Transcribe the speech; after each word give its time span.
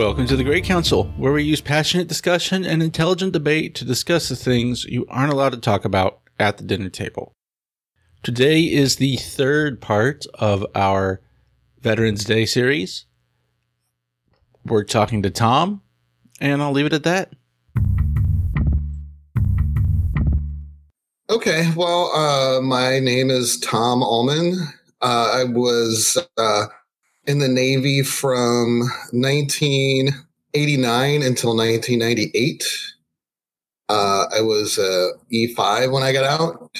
Welcome 0.00 0.26
to 0.28 0.36
the 0.36 0.44
Grey 0.44 0.62
Council, 0.62 1.12
where 1.18 1.30
we 1.30 1.44
use 1.44 1.60
passionate 1.60 2.08
discussion 2.08 2.64
and 2.64 2.82
intelligent 2.82 3.34
debate 3.34 3.74
to 3.74 3.84
discuss 3.84 4.30
the 4.30 4.34
things 4.34 4.86
you 4.86 5.04
aren't 5.10 5.30
allowed 5.30 5.52
to 5.52 5.58
talk 5.58 5.84
about 5.84 6.20
at 6.38 6.56
the 6.56 6.64
dinner 6.64 6.88
table. 6.88 7.34
Today 8.22 8.62
is 8.62 8.96
the 8.96 9.16
third 9.16 9.78
part 9.78 10.24
of 10.32 10.64
our 10.74 11.20
Veterans 11.82 12.24
Day 12.24 12.46
series. 12.46 13.04
We're 14.64 14.84
talking 14.84 15.22
to 15.22 15.28
Tom, 15.28 15.82
and 16.40 16.62
I'll 16.62 16.72
leave 16.72 16.86
it 16.86 16.94
at 16.94 17.04
that. 17.04 17.34
Okay, 21.28 21.70
well, 21.76 22.10
uh, 22.16 22.62
my 22.62 23.00
name 23.00 23.28
is 23.28 23.60
Tom 23.60 24.02
Allman. 24.02 24.54
Uh, 25.02 25.40
I 25.40 25.44
was 25.44 26.16
uh, 26.38 26.66
in 27.26 27.38
the 27.38 27.48
Navy 27.48 28.02
from 28.02 28.80
1989 29.12 31.22
until 31.22 31.56
1998. 31.56 32.64
Uh, 33.88 34.26
I 34.36 34.40
was 34.40 34.78
a 34.78 35.12
E5 35.32 35.92
when 35.92 36.02
I 36.02 36.12
got 36.12 36.24
out. 36.24 36.70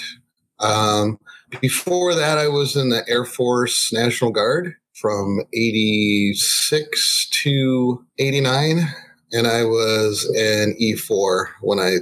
Um, 0.59 1.19
before 1.59 2.15
that, 2.15 2.37
I 2.37 2.47
was 2.47 2.75
in 2.75 2.89
the 2.89 3.03
Air 3.07 3.25
Force 3.25 3.91
National 3.91 4.31
Guard 4.31 4.75
from 4.93 5.41
86 5.53 7.29
to 7.43 8.05
89. 8.17 8.87
And 9.33 9.47
I 9.47 9.63
was 9.63 10.25
an 10.37 10.75
E4 10.81 11.47
when 11.61 11.79
I 11.79 11.97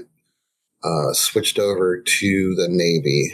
uh, 0.83 1.13
switched 1.13 1.59
over 1.59 2.01
to 2.01 2.55
the 2.55 2.67
Navy. 2.69 3.33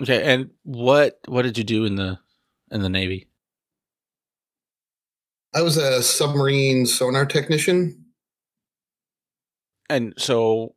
Okay, 0.00 0.22
and 0.22 0.50
what 0.64 1.18
what 1.28 1.42
did 1.42 1.56
you 1.56 1.64
do 1.64 1.84
in 1.84 1.94
the 1.94 2.18
in 2.72 2.82
the 2.82 2.88
Navy? 2.88 3.28
I 5.54 5.62
was 5.62 5.76
a 5.76 6.02
submarine 6.02 6.86
sonar 6.86 7.26
technician. 7.26 8.04
And 9.90 10.14
so 10.16 10.74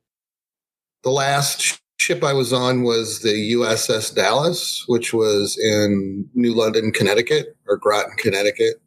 the 1.03 1.09
last 1.11 1.79
ship 1.97 2.23
I 2.23 2.33
was 2.33 2.51
on 2.51 2.83
was 2.83 3.21
the 3.21 3.53
USS 3.53 4.13
Dallas, 4.13 4.83
which 4.87 5.13
was 5.13 5.57
in 5.57 6.29
New 6.33 6.53
London, 6.53 6.91
Connecticut, 6.91 7.55
or 7.67 7.77
Groton, 7.77 8.15
Connecticut. 8.17 8.81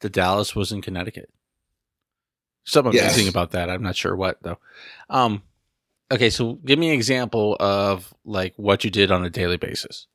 The 0.00 0.08
Dallas 0.08 0.54
was 0.54 0.70
in 0.70 0.82
Connecticut. 0.82 1.30
Something 2.64 2.92
yes. 2.92 3.14
amazing 3.14 3.28
about 3.28 3.50
that. 3.50 3.68
I'm 3.68 3.82
not 3.82 3.96
sure 3.96 4.14
what 4.14 4.38
though. 4.42 4.58
Um, 5.10 5.42
okay, 6.10 6.30
so 6.30 6.54
give 6.64 6.78
me 6.78 6.88
an 6.88 6.94
example 6.94 7.56
of 7.60 8.12
like 8.24 8.54
what 8.56 8.84
you 8.84 8.90
did 8.90 9.10
on 9.10 9.24
a 9.24 9.30
daily 9.30 9.56
basis. 9.56 10.06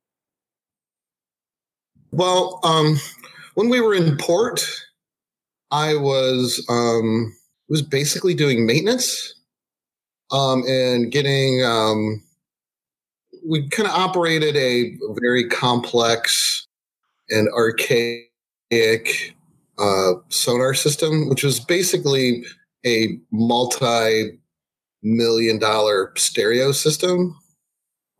Well, 2.11 2.59
um, 2.63 2.97
when 3.55 3.69
we 3.69 3.81
were 3.81 3.93
in 3.93 4.17
port, 4.17 4.67
I 5.71 5.95
was 5.95 6.65
um, 6.69 7.35
was 7.67 7.81
basically 7.81 8.33
doing 8.33 8.65
maintenance 8.65 9.35
um, 10.31 10.63
and 10.67 11.11
getting. 11.11 11.63
Um, 11.63 12.23
we 13.47 13.69
kind 13.69 13.87
of 13.87 13.95
operated 13.95 14.55
a 14.57 14.97
very 15.19 15.47
complex 15.47 16.67
and 17.29 17.47
archaic 17.49 18.27
uh, 19.77 20.13
sonar 20.29 20.73
system, 20.73 21.29
which 21.29 21.43
was 21.43 21.59
basically 21.59 22.43
a 22.85 23.17
multi 23.31 24.38
million 25.03 25.59
dollar 25.59 26.13
stereo 26.17 26.71
system, 26.71 27.37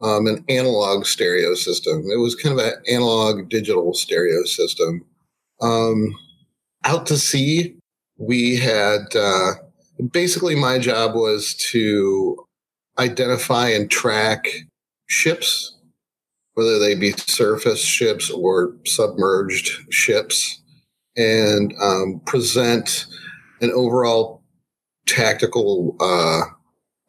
um, 0.01 0.27
an 0.27 0.43
analog 0.49 1.05
stereo 1.05 1.55
system. 1.55 2.03
It 2.11 2.17
was 2.19 2.35
kind 2.35 2.59
of 2.59 2.65
an 2.65 2.73
analog 2.89 3.49
digital 3.49 3.93
stereo 3.93 4.43
system. 4.43 5.05
Um, 5.61 6.13
out 6.85 7.05
to 7.07 7.17
sea, 7.17 7.75
we 8.17 8.57
had 8.57 9.15
uh, 9.15 9.51
basically 10.11 10.55
my 10.55 10.79
job 10.79 11.15
was 11.15 11.53
to 11.71 12.45
identify 12.97 13.69
and 13.69 13.89
track 13.89 14.47
ships, 15.07 15.77
whether 16.53 16.79
they 16.79 16.95
be 16.95 17.11
surface 17.11 17.81
ships 17.81 18.29
or 18.29 18.75
submerged 18.85 19.69
ships 19.91 20.61
and 21.15 21.73
um, 21.81 22.21
present 22.25 23.05
an 23.61 23.71
overall 23.71 24.41
tactical 25.05 25.95
uh, 25.99 26.43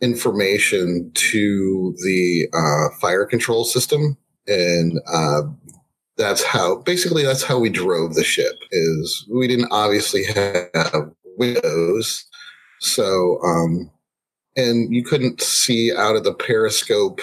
information 0.00 1.10
to 1.14 1.94
the 2.04 2.48
uh, 2.54 2.96
fire 3.00 3.26
control 3.26 3.64
system. 3.64 4.16
And 4.46 5.00
uh, 5.12 5.42
that's 6.16 6.42
how 6.42 6.76
basically 6.82 7.22
that's 7.22 7.42
how 7.42 7.58
we 7.58 7.70
drove 7.70 8.14
the 8.14 8.24
ship 8.24 8.56
is 8.70 9.26
we 9.30 9.48
didn't 9.48 9.70
obviously 9.70 10.24
have 10.34 11.10
windows. 11.38 12.26
So 12.80 13.38
um 13.42 13.90
and 14.56 14.92
you 14.92 15.02
couldn't 15.02 15.40
see 15.40 15.92
out 15.96 16.16
of 16.16 16.24
the 16.24 16.34
periscope 16.34 17.20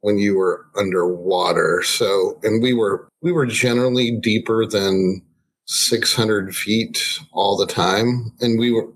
when 0.00 0.18
you 0.18 0.36
were 0.36 0.66
underwater. 0.76 1.82
So 1.84 2.38
and 2.42 2.62
we 2.62 2.74
were 2.74 3.08
we 3.22 3.32
were 3.32 3.46
generally 3.46 4.10
deeper 4.10 4.66
than 4.66 5.22
600 5.66 6.54
feet 6.54 7.18
all 7.32 7.56
the 7.56 7.66
time. 7.66 8.32
And 8.40 8.58
we 8.58 8.70
were, 8.70 8.88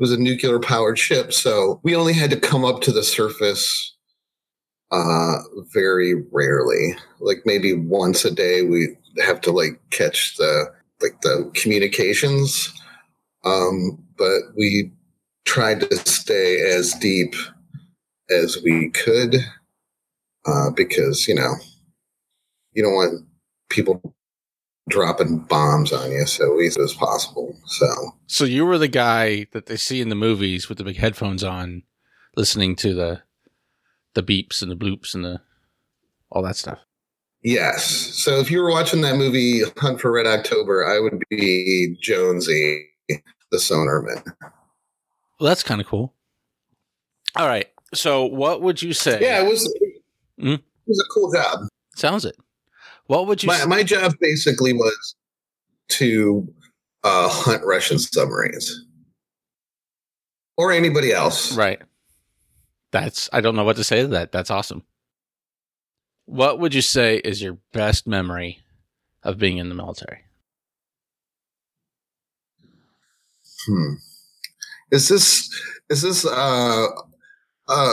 was 0.00 0.10
a 0.10 0.16
nuclear 0.16 0.58
powered 0.58 0.98
ship. 0.98 1.32
So 1.32 1.78
we 1.82 1.94
only 1.94 2.14
had 2.14 2.30
to 2.30 2.40
come 2.40 2.64
up 2.64 2.80
to 2.82 2.92
the 2.92 3.02
surface 3.02 3.94
uh, 4.90 5.36
very 5.72 6.24
rarely. 6.32 6.96
Like 7.20 7.42
maybe 7.44 7.74
once 7.74 8.24
a 8.24 8.30
day, 8.30 8.62
we 8.62 8.96
have 9.18 9.40
to 9.42 9.52
like 9.52 9.80
catch 9.90 10.36
the, 10.36 10.72
like 11.02 11.20
the 11.20 11.50
communications. 11.54 12.72
Um, 13.44 14.02
but 14.16 14.40
we 14.56 14.90
tried 15.44 15.80
to 15.80 15.96
stay 15.96 16.60
as 16.60 16.94
deep 16.94 17.34
as 18.30 18.58
we 18.64 18.90
could 18.90 19.36
uh, 20.46 20.70
because, 20.70 21.28
you 21.28 21.34
know, 21.34 21.54
you 22.72 22.82
don't 22.82 22.94
want 22.94 23.26
people 23.68 24.14
dropping 24.90 25.38
bombs 25.38 25.92
on 25.92 26.10
you 26.10 26.26
so 26.26 26.60
easy 26.60 26.80
as 26.82 26.92
possible. 26.92 27.56
So, 27.66 27.86
so 28.26 28.44
you 28.44 28.66
were 28.66 28.78
the 28.78 28.88
guy 28.88 29.46
that 29.52 29.66
they 29.66 29.76
see 29.76 30.00
in 30.00 30.10
the 30.10 30.14
movies 30.14 30.68
with 30.68 30.78
the 30.78 30.84
big 30.84 30.98
headphones 30.98 31.42
on, 31.42 31.82
listening 32.36 32.76
to 32.76 32.94
the 32.94 33.22
the 34.14 34.22
beeps 34.22 34.60
and 34.60 34.70
the 34.70 34.76
bloops 34.76 35.14
and 35.14 35.24
the 35.24 35.40
all 36.30 36.42
that 36.42 36.56
stuff. 36.56 36.78
Yes. 37.42 37.84
So 37.84 38.38
if 38.38 38.50
you 38.50 38.60
were 38.60 38.70
watching 38.70 39.00
that 39.00 39.16
movie 39.16 39.62
Hunt 39.78 40.00
for 40.00 40.12
Red 40.12 40.26
October, 40.26 40.86
I 40.86 41.00
would 41.00 41.22
be 41.30 41.96
Jonesy, 42.02 42.86
the 43.08 43.56
sonarman. 43.56 44.22
Well, 45.38 45.48
that's 45.48 45.62
kind 45.62 45.80
of 45.80 45.86
cool. 45.86 46.12
All 47.36 47.46
right. 47.46 47.66
So 47.94 48.26
what 48.26 48.60
would 48.60 48.82
you 48.82 48.92
say? 48.92 49.18
Yeah, 49.20 49.42
it 49.42 49.48
was. 49.48 49.66
Mm-hmm. 50.38 50.52
It 50.52 50.62
was 50.86 51.00
a 51.00 51.14
cool 51.14 51.32
job. 51.32 51.60
Sounds 51.96 52.24
it. 52.24 52.36
What 53.10 53.26
would 53.26 53.42
you? 53.42 53.48
My, 53.48 53.66
my 53.66 53.82
job 53.82 54.14
basically 54.20 54.72
was 54.72 55.16
to 55.88 56.46
uh, 57.02 57.28
hunt 57.28 57.64
Russian 57.64 57.98
submarines 57.98 58.86
or 60.56 60.70
anybody 60.70 61.10
else. 61.12 61.52
Right. 61.56 61.82
That's 62.92 63.28
I 63.32 63.40
don't 63.40 63.56
know 63.56 63.64
what 63.64 63.74
to 63.78 63.82
say 63.82 64.02
to 64.02 64.06
that. 64.06 64.30
That's 64.30 64.52
awesome. 64.52 64.84
What 66.26 66.60
would 66.60 66.72
you 66.72 66.82
say 66.82 67.16
is 67.16 67.42
your 67.42 67.58
best 67.72 68.06
memory 68.06 68.60
of 69.24 69.38
being 69.38 69.58
in 69.58 69.70
the 69.70 69.74
military? 69.74 70.20
Hmm. 73.66 73.94
Is 74.92 75.08
this 75.08 75.50
is 75.88 76.02
this 76.02 76.24
uh 76.24 76.86
uh 77.66 77.92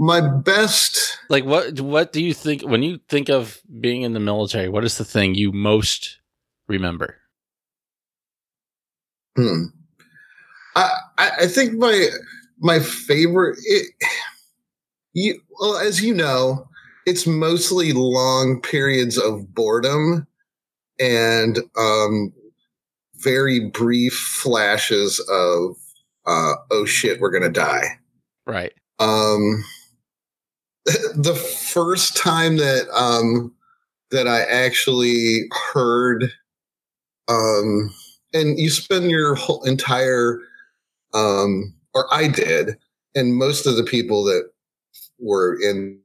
my 0.00 0.18
best 0.18 1.18
like 1.28 1.44
what 1.44 1.78
what 1.78 2.10
do 2.10 2.24
you 2.24 2.32
think 2.32 2.62
when 2.62 2.82
you 2.82 2.98
think 3.10 3.28
of 3.28 3.60
being 3.80 4.00
in 4.00 4.14
the 4.14 4.20
military 4.20 4.66
what 4.66 4.82
is 4.82 4.96
the 4.96 5.04
thing 5.04 5.34
you 5.34 5.52
most 5.52 6.18
remember? 6.68 7.18
Hmm. 9.36 9.64
I 10.74 10.90
i 11.18 11.46
think 11.46 11.74
my 11.74 12.08
my 12.60 12.78
favorite 12.78 13.58
it, 13.64 13.92
you 15.12 15.38
well 15.60 15.76
as 15.76 16.02
you 16.02 16.14
know 16.14 16.66
it's 17.04 17.26
mostly 17.26 17.92
long 17.92 18.62
periods 18.62 19.18
of 19.18 19.54
boredom 19.54 20.26
and 20.98 21.58
um 21.76 22.32
very 23.16 23.68
brief 23.68 24.14
flashes 24.14 25.20
of 25.30 25.76
uh 26.26 26.54
oh 26.70 26.86
shit 26.86 27.20
we're 27.20 27.30
gonna 27.30 27.50
die. 27.50 27.98
Right. 28.46 28.72
Um 28.98 29.62
the 31.14 31.34
first 31.34 32.16
time 32.16 32.56
that 32.56 32.88
um 32.94 33.52
that 34.10 34.26
I 34.26 34.42
actually 34.42 35.48
heard 35.72 36.32
um 37.28 37.94
and 38.32 38.58
you 38.58 38.70
spend 38.70 39.10
your 39.10 39.34
whole 39.34 39.62
entire 39.64 40.40
um 41.14 41.74
or 41.94 42.12
I 42.12 42.28
did 42.28 42.76
and 43.14 43.34
most 43.36 43.66
of 43.66 43.76
the 43.76 43.84
people 43.84 44.24
that 44.24 44.50
were 45.18 45.58
in 45.60 45.98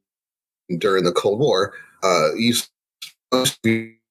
during 0.77 1.03
the 1.03 1.11
Cold 1.11 1.39
War 1.39 1.73
uh 2.03 2.29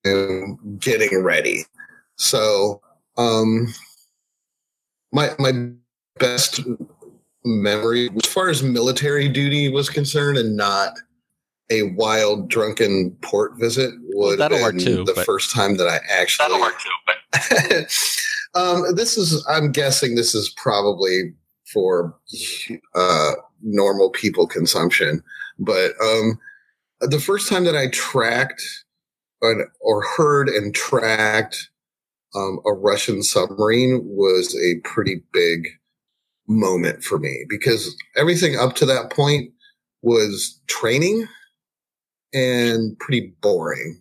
am 0.05 0.79
getting 0.79 1.23
ready. 1.23 1.65
So, 2.17 2.81
um, 3.17 3.73
my 5.12 5.31
my 5.38 5.71
best 6.19 6.61
memory 7.44 8.11
as 8.23 8.31
far 8.31 8.49
as 8.49 8.62
military 8.62 9.29
duty 9.29 9.69
was 9.69 9.91
concerned, 9.91 10.38
and 10.38 10.56
not 10.56 10.93
a 11.70 11.82
wild 11.94 12.49
drunken 12.49 13.17
port 13.23 13.58
visit 13.58 13.93
would 14.12 14.38
that'll 14.38 14.58
have 14.58 14.67
work 14.67 14.76
been 14.76 14.85
too, 14.85 15.05
the 15.05 15.14
but- 15.14 15.25
first 15.25 15.50
time 15.50 15.76
that 15.76 15.88
I 15.88 15.99
actually 16.11 16.44
That'll 16.44 16.61
work 16.61 16.75
too. 16.81 16.91
But 17.06 17.87
um, 18.55 18.94
this 18.94 19.17
is 19.19 19.44
i'm 19.49 19.73
guessing 19.73 20.14
this 20.14 20.35
is 20.35 20.49
probably 20.56 21.32
for 21.73 22.17
uh, 22.94 23.32
normal 23.62 24.11
people 24.11 24.47
consumption 24.47 25.23
but 25.58 25.93
um, 26.02 26.38
the 27.00 27.20
first 27.20 27.49
time 27.49 27.64
that 27.64 27.76
i 27.76 27.88
tracked 27.88 28.62
an, 29.43 29.67
or 29.81 30.02
heard 30.17 30.49
and 30.49 30.75
tracked 30.75 31.70
um, 32.35 32.61
a 32.67 32.73
russian 32.73 33.23
submarine 33.23 34.00
was 34.05 34.56
a 34.56 34.81
pretty 34.87 35.23
big 35.32 35.67
moment 36.46 37.02
for 37.02 37.19
me 37.19 37.44
because 37.49 37.96
everything 38.17 38.56
up 38.56 38.75
to 38.75 38.87
that 38.87 39.11
point 39.11 39.50
was 40.02 40.61
training 40.67 41.26
and 42.32 42.99
pretty 42.99 43.32
boring. 43.41 44.00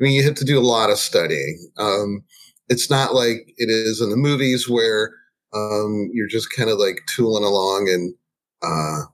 I 0.00 0.04
mean 0.04 0.12
you 0.12 0.22
have 0.24 0.34
to 0.36 0.44
do 0.44 0.58
a 0.58 0.60
lot 0.60 0.90
of 0.90 0.98
studying. 0.98 1.70
Um, 1.78 2.24
it's 2.68 2.90
not 2.90 3.14
like 3.14 3.52
it 3.58 3.68
is 3.68 4.00
in 4.00 4.10
the 4.10 4.16
movies 4.16 4.68
where 4.68 5.12
um, 5.54 6.08
you're 6.12 6.28
just 6.28 6.54
kind 6.56 6.70
of 6.70 6.78
like 6.78 7.00
tooling 7.14 7.44
along 7.44 7.88
and 7.92 8.14
uh, 8.62 9.06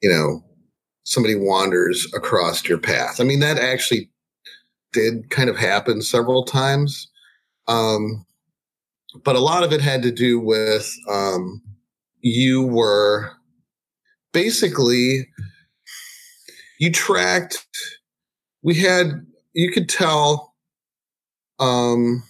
you 0.00 0.08
know 0.08 0.42
somebody 1.04 1.34
wanders 1.34 2.06
across 2.14 2.66
your 2.66 2.78
path. 2.78 3.20
I 3.20 3.24
mean 3.24 3.40
that 3.40 3.58
actually 3.58 4.10
did 4.92 5.30
kind 5.30 5.50
of 5.50 5.56
happen 5.56 6.00
several 6.02 6.44
times, 6.44 7.10
um, 7.68 8.24
but 9.24 9.36
a 9.36 9.40
lot 9.40 9.64
of 9.64 9.72
it 9.72 9.80
had 9.80 10.02
to 10.02 10.12
do 10.12 10.38
with 10.38 10.90
um, 11.10 11.62
you 12.22 12.62
were 12.64 13.32
basically 14.32 15.28
you 16.80 16.90
tracked. 16.90 17.66
We 18.62 18.76
had 18.76 19.26
you 19.54 19.70
could 19.72 19.88
tell. 19.88 20.54
Um, 21.58 22.22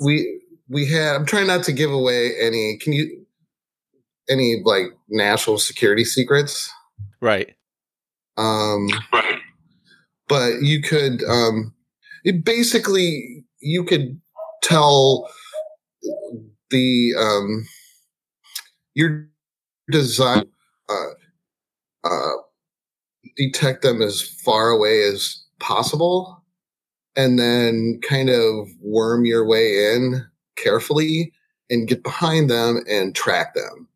we 0.00 0.40
we 0.68 0.86
had 0.86 1.14
i'm 1.16 1.26
trying 1.26 1.46
not 1.46 1.64
to 1.64 1.72
give 1.72 1.92
away 1.92 2.32
any 2.40 2.76
can 2.80 2.92
you 2.92 3.26
any 4.28 4.60
like 4.64 4.86
national 5.08 5.58
security 5.58 6.04
secrets 6.04 6.72
Right. 7.20 7.56
um 8.36 8.88
right. 9.12 9.37
But 10.28 10.62
you 10.62 10.82
could 10.82 11.22
um 11.24 11.72
it 12.24 12.44
basically 12.44 13.44
you 13.60 13.84
could 13.84 14.20
tell 14.62 15.28
the 16.70 17.12
um 17.18 17.66
your 18.94 19.28
design 19.90 20.44
uh 20.88 21.10
uh 22.04 22.32
detect 23.36 23.82
them 23.82 24.02
as 24.02 24.22
far 24.22 24.70
away 24.70 25.02
as 25.02 25.42
possible 25.60 26.42
and 27.16 27.38
then 27.38 28.00
kind 28.02 28.30
of 28.30 28.68
worm 28.80 29.24
your 29.24 29.44
way 29.46 29.92
in 29.94 30.24
carefully 30.56 31.32
and 31.68 31.88
get 31.88 32.02
behind 32.02 32.48
them 32.48 32.80
and 32.88 33.14
track 33.14 33.54
them. 33.54 33.88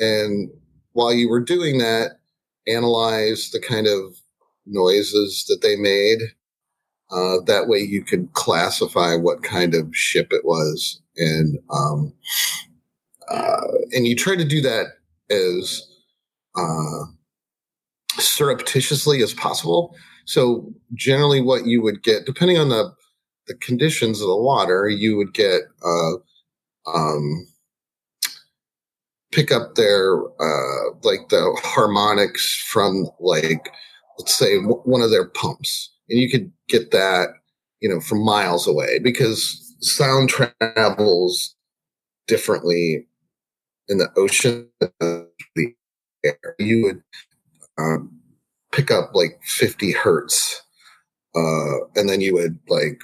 And 0.00 0.50
while 0.92 1.12
you 1.12 1.28
were 1.28 1.40
doing 1.40 1.78
that 1.78 2.18
analyze 2.66 3.50
the 3.50 3.60
kind 3.60 3.86
of 3.86 4.16
noises 4.66 5.44
that 5.48 5.62
they 5.62 5.76
made. 5.76 6.18
Uh, 7.10 7.36
that 7.46 7.68
way 7.68 7.78
you 7.78 8.02
could 8.02 8.32
classify 8.32 9.14
what 9.14 9.42
kind 9.42 9.74
of 9.74 9.88
ship 9.94 10.28
it 10.32 10.44
was. 10.44 11.00
And, 11.16 11.58
um, 11.70 12.12
uh, 13.30 13.66
and 13.92 14.06
you 14.06 14.16
try 14.16 14.36
to 14.36 14.44
do 14.44 14.60
that 14.62 14.86
as, 15.30 15.86
uh, 16.56 17.04
surreptitiously 18.18 19.22
as 19.22 19.34
possible. 19.34 19.94
So 20.24 20.72
generally 20.94 21.40
what 21.40 21.66
you 21.66 21.80
would 21.82 22.02
get, 22.02 22.26
depending 22.26 22.58
on 22.58 22.70
the, 22.70 22.92
the 23.46 23.54
conditions 23.54 24.20
of 24.20 24.26
the 24.26 24.36
water, 24.36 24.88
you 24.88 25.16
would 25.16 25.32
get, 25.32 25.62
uh, 25.84 26.12
um, 26.92 27.46
pick 29.32 29.52
up 29.52 29.74
their 29.74 30.18
uh, 30.18 30.90
like 31.02 31.28
the 31.28 31.58
harmonics 31.62 32.56
from 32.68 33.06
like 33.20 33.70
let's 34.18 34.34
say 34.34 34.56
one 34.58 35.02
of 35.02 35.10
their 35.10 35.28
pumps. 35.28 35.92
And 36.08 36.20
you 36.20 36.30
could 36.30 36.52
get 36.68 36.90
that 36.92 37.28
you 37.80 37.88
know 37.88 38.00
from 38.00 38.24
miles 38.24 38.66
away 38.66 38.98
because 38.98 39.74
sound 39.80 40.28
travels 40.28 41.54
differently 42.26 43.06
in 43.88 43.98
the 43.98 44.08
ocean 44.16 44.68
the 45.00 45.74
air. 46.24 46.56
You 46.58 46.82
would 46.82 47.02
um, 47.78 48.10
pick 48.72 48.90
up 48.90 49.10
like 49.14 49.38
50 49.44 49.92
hertz 49.92 50.62
uh, 51.34 51.84
and 51.94 52.08
then 52.08 52.20
you 52.20 52.34
would 52.34 52.58
like 52.68 53.00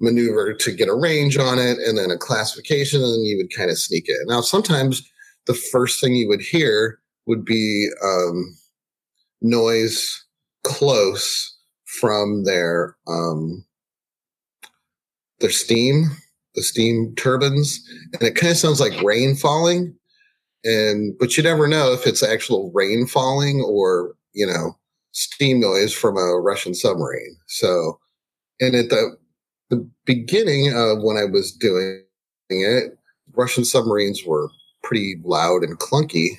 maneuver 0.00 0.54
to 0.54 0.72
get 0.72 0.88
a 0.88 0.94
range 0.94 1.36
on 1.36 1.58
it 1.58 1.78
and 1.78 1.98
then 1.98 2.10
a 2.10 2.16
classification 2.16 3.02
and 3.02 3.12
then 3.12 3.20
you 3.20 3.36
would 3.36 3.54
kind 3.54 3.70
of 3.70 3.78
sneak 3.78 4.04
it. 4.06 4.16
Now 4.26 4.40
sometimes 4.40 5.08
the 5.46 5.54
first 5.54 6.00
thing 6.00 6.14
you 6.14 6.28
would 6.28 6.40
hear 6.40 7.00
would 7.26 7.44
be 7.44 7.88
um, 8.02 8.56
noise 9.42 10.24
close 10.64 11.56
from 12.00 12.44
their 12.44 12.96
um, 13.06 13.64
their 15.40 15.50
steam, 15.50 16.04
the 16.54 16.62
steam 16.62 17.14
turbines, 17.16 17.80
and 18.14 18.22
it 18.22 18.34
kind 18.34 18.50
of 18.50 18.56
sounds 18.56 18.80
like 18.80 19.00
rain 19.02 19.36
falling. 19.36 19.94
And 20.64 21.16
but 21.18 21.36
you 21.36 21.42
never 21.42 21.68
know 21.68 21.92
if 21.92 22.06
it's 22.06 22.22
actual 22.22 22.72
rain 22.74 23.06
falling 23.06 23.60
or 23.60 24.14
you 24.34 24.46
know 24.46 24.76
steam 25.12 25.60
noise 25.60 25.92
from 25.92 26.16
a 26.16 26.40
Russian 26.40 26.74
submarine. 26.74 27.36
So, 27.46 27.98
and 28.60 28.74
at 28.74 28.90
the 28.90 29.16
the 29.70 29.88
beginning 30.04 30.72
of 30.74 31.02
when 31.02 31.16
I 31.16 31.24
was 31.24 31.52
doing 31.52 32.02
it, 32.48 32.98
Russian 33.34 33.64
submarines 33.64 34.24
were 34.24 34.50
pretty 34.82 35.16
loud 35.24 35.62
and 35.62 35.78
clunky. 35.78 36.30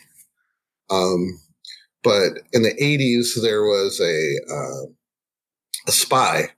Um, 0.89 1.39
but 2.03 2.39
in 2.53 2.63
the 2.63 2.73
80s, 2.81 3.41
there 3.41 3.63
was 3.63 3.99
a 3.99 4.53
uh, 4.53 4.91
a 5.87 5.91
spy. 5.91 6.49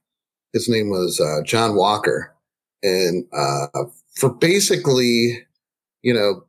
His 0.53 0.67
name 0.67 0.89
was 0.89 1.19
uh, 1.19 1.43
John 1.43 1.75
Walker, 1.75 2.35
and 2.83 3.25
uh, 3.33 3.67
for 4.15 4.29
basically, 4.29 5.39
you 6.01 6.13
know, 6.13 6.43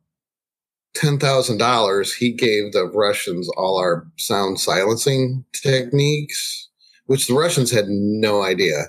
ten 0.93 1.17
thousand 1.17 1.57
dollars, 1.57 2.13
he 2.13 2.31
gave 2.31 2.73
the 2.73 2.85
Russians 2.85 3.49
all 3.55 3.77
our 3.77 4.05
sound 4.17 4.59
silencing 4.59 5.45
techniques, 5.53 6.69
which 7.05 7.27
the 7.27 7.33
Russians 7.33 7.71
had 7.71 7.87
no 7.87 8.43
idea. 8.43 8.85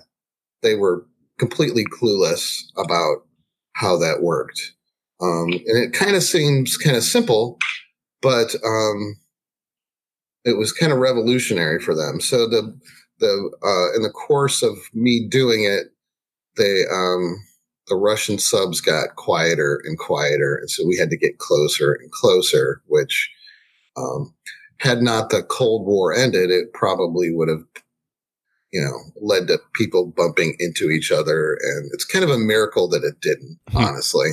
They 0.63 0.75
were 0.75 1.07
completely 1.39 1.85
clueless 1.85 2.65
about 2.77 3.27
how 3.75 3.97
that 3.99 4.23
worked. 4.23 4.73
Um, 5.21 5.53
and 5.53 5.85
it 5.85 5.93
kind 5.93 6.17
of 6.17 6.23
seems 6.23 6.77
kind 6.77 6.97
of 6.97 7.03
simple, 7.03 7.59
but 8.21 8.55
um, 8.65 9.17
it 10.45 10.57
was 10.59 10.73
kind 10.73 10.93
of 10.93 10.99
revolutionary 10.99 11.81
for 11.81 11.95
them. 11.95 12.21
So 12.21 12.49
the 12.49 12.77
the 13.21 13.51
uh, 13.63 13.97
in 13.97 14.03
the 14.03 14.11
course 14.11 14.63
of 14.63 14.77
me 14.93 15.27
doing 15.29 15.65
it, 15.65 15.87
they 16.57 16.83
um, 16.93 17.37
the 17.89 17.97
Russian 17.97 18.39
subs 18.39 18.81
got 18.81 19.17
quieter 19.17 19.81
and 19.85 19.99
quieter, 19.99 20.57
and 20.57 20.71
so 20.71 20.87
we 20.87 20.97
had 20.97 21.11
to 21.11 21.17
get 21.17 21.39
closer 21.39 21.95
and 21.95 22.11
closer. 22.11 22.83
Which, 22.87 23.31
um, 23.97 24.35
had 24.79 25.03
not 25.03 25.31
the 25.31 25.43
Cold 25.43 25.87
War 25.87 26.13
ended, 26.15 26.51
it 26.51 26.73
probably 26.75 27.31
would 27.35 27.49
have, 27.49 27.65
you 28.73 28.81
know, 28.81 28.99
led 29.21 29.49
to 29.49 29.59
people 29.75 30.13
bumping 30.17 30.57
into 30.59 30.91
each 30.91 31.13
other, 31.13 31.59
and 31.63 31.91
it's 31.93 32.05
kind 32.05 32.25
of 32.25 32.31
a 32.31 32.39
miracle 32.39 32.89
that 32.89 33.05
it 33.05 33.21
didn't, 33.21 33.59
Hmm. 33.71 33.79
honestly 33.79 34.31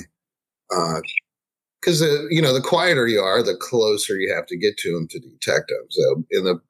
because 1.82 2.02
uh, 2.02 2.28
you 2.30 2.42
know 2.42 2.54
the 2.54 2.62
quieter 2.62 3.08
you 3.08 3.20
are, 3.20 3.42
the 3.44 3.56
closer 3.56 4.18
you 4.18 4.34
have 4.34 4.46
to 4.48 4.58
get 4.58 4.78
to 4.78 4.94
them 4.94 5.08
to 5.10 5.20
detect 5.20 5.70
them. 5.70 5.86
So 5.90 6.24
in 6.32 6.44
the 6.44 6.62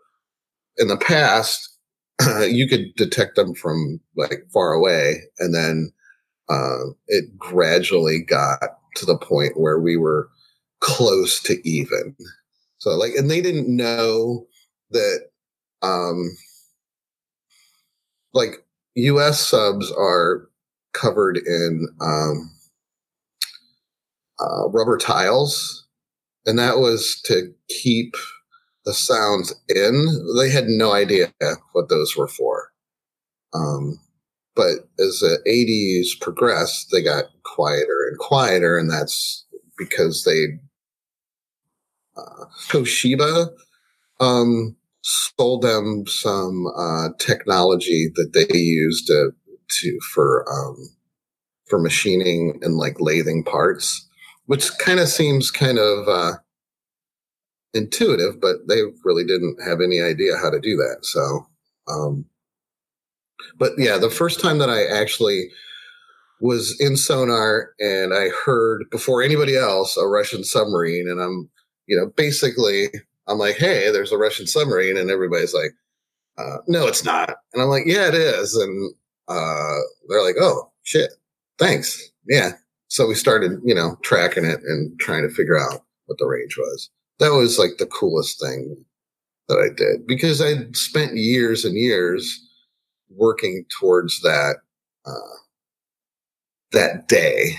in 0.78 0.88
the 0.88 0.98
past, 0.98 1.70
you 2.50 2.68
could 2.68 2.94
detect 2.96 3.36
them 3.36 3.54
from 3.54 4.00
like 4.16 4.46
far 4.54 4.74
away, 4.74 5.22
and 5.40 5.54
then 5.54 5.92
uh, 6.50 6.92
it 7.08 7.38
gradually 7.38 8.22
got 8.22 8.60
to 8.96 9.06
the 9.06 9.18
point 9.18 9.60
where 9.60 9.80
we 9.80 9.98
were 9.98 10.30
close 10.80 11.42
to 11.44 11.58
even. 11.68 12.16
So 12.80 12.92
like, 12.92 13.14
and 13.14 13.30
they 13.30 13.42
didn't 13.42 13.74
know 13.74 14.48
that, 14.90 15.30
um, 15.82 16.36
like 18.34 18.66
U.S. 18.96 19.40
subs 19.40 19.92
are 19.92 20.50
covered 20.94 21.38
in 21.38 21.88
um, 22.02 22.52
uh, 24.42 24.70
rubber 24.70 24.98
tiles 24.98 25.82
and 26.46 26.58
that 26.58 26.78
was 26.78 27.22
to 27.26 27.54
keep 27.70 28.16
the 28.86 28.94
sounds 28.94 29.54
in. 29.70 30.08
They 30.38 30.50
had 30.50 30.66
no 30.68 30.94
idea 30.94 31.32
what 31.74 31.90
those 31.90 32.16
were 32.18 32.28
for. 32.28 32.72
Um, 33.54 34.00
but 34.56 34.90
as 35.00 35.20
the 35.20 35.40
80s 35.48 36.20
progressed, 36.20 36.90
they 36.92 37.02
got 37.04 37.26
quieter 37.44 38.08
and 38.10 38.18
quieter, 38.18 38.78
and 38.78 38.90
that's 38.90 39.46
because 39.78 40.24
they 40.24 40.60
uh, 42.18 42.46
Toshiba 42.68 43.50
um, 44.20 44.76
sold 45.02 45.62
them 45.62 46.06
some 46.08 46.66
uh, 46.76 47.10
technology 47.20 48.12
that 48.16 48.32
they 48.34 48.58
used 48.58 49.08
to, 49.08 49.32
to 49.70 50.00
for 50.14 50.46
um, 50.52 50.76
for 51.70 51.80
machining 51.80 52.60
and 52.62 52.76
like 52.76 53.00
lathing 53.00 53.46
parts, 53.46 54.10
which 54.46 54.70
kind 54.80 55.00
of 55.00 55.08
seems 55.08 55.52
kind 55.52 55.78
of 55.78 56.08
uh, 56.08 56.34
intuitive, 57.74 58.42
but 58.42 58.68
they 58.68 58.82
really 59.04 59.24
didn't 59.24 59.62
have 59.64 59.82
any 59.82 60.02
idea 60.02 60.38
how 60.38 60.50
to 60.50 60.60
do 60.60 60.76
that. 60.78 60.98
So, 61.04 61.48
um, 61.88 62.26
but 63.58 63.74
yeah, 63.78 63.98
the 63.98 64.10
first 64.10 64.40
time 64.40 64.58
that 64.60 64.70
I 64.70 64.86
actually 64.86 65.50
was 66.42 66.76
in 66.80 66.98
sonar 66.98 67.72
and 67.80 68.14
I 68.14 68.30
heard 68.46 68.84
before 68.90 69.22
anybody 69.22 69.56
else 69.56 69.96
a 69.96 70.08
Russian 70.08 70.44
submarine, 70.44 71.08
and 71.08 71.22
I'm, 71.22 71.50
you 71.88 71.96
know, 71.96 72.08
basically 72.16 72.88
I'm 73.28 73.38
like, 73.38 73.58
hey, 73.58 73.92
there's 73.92 74.12
a 74.12 74.18
Russian 74.18 74.48
submarine, 74.48 74.98
and 74.98 75.10
everybody's 75.10 75.54
like, 75.54 75.72
uh, 76.38 76.58
no, 76.68 76.88
it's 76.88 77.04
not, 77.04 77.36
and 77.54 77.62
I'm 77.62 77.70
like, 77.70 77.84
yeah, 77.86 78.08
it 78.08 78.16
is, 78.16 78.56
and 78.56 78.94
uh, 79.28 79.78
they're 80.10 80.24
like, 80.24 80.38
oh 80.40 80.72
shit, 80.84 81.12
thanks, 81.60 82.12
yeah. 82.28 82.54
So 82.92 83.08
we 83.08 83.16
started, 83.16 83.62
you 83.64 83.74
know, 83.74 83.98
tracking 84.04 84.44
it 84.44 84.60
and 84.68 85.00
trying 85.00 85.22
to 85.22 85.34
figure 85.34 85.58
out 85.58 85.86
what 86.08 86.18
the 86.18 86.26
range 86.26 86.58
was. 86.58 86.90
That 87.20 87.30
was 87.30 87.58
like 87.58 87.78
the 87.80 87.86
coolest 87.86 88.42
thing 88.42 88.76
that 89.48 89.60
I 89.60 89.74
did 89.74 90.06
because 90.06 90.42
I 90.42 90.70
spent 90.74 91.16
years 91.16 91.64
and 91.64 91.78
years 91.78 92.38
working 93.10 93.64
towards 93.80 94.20
that 94.24 94.56
uh, 95.06 95.38
that 96.74 97.08
day. 97.08 97.56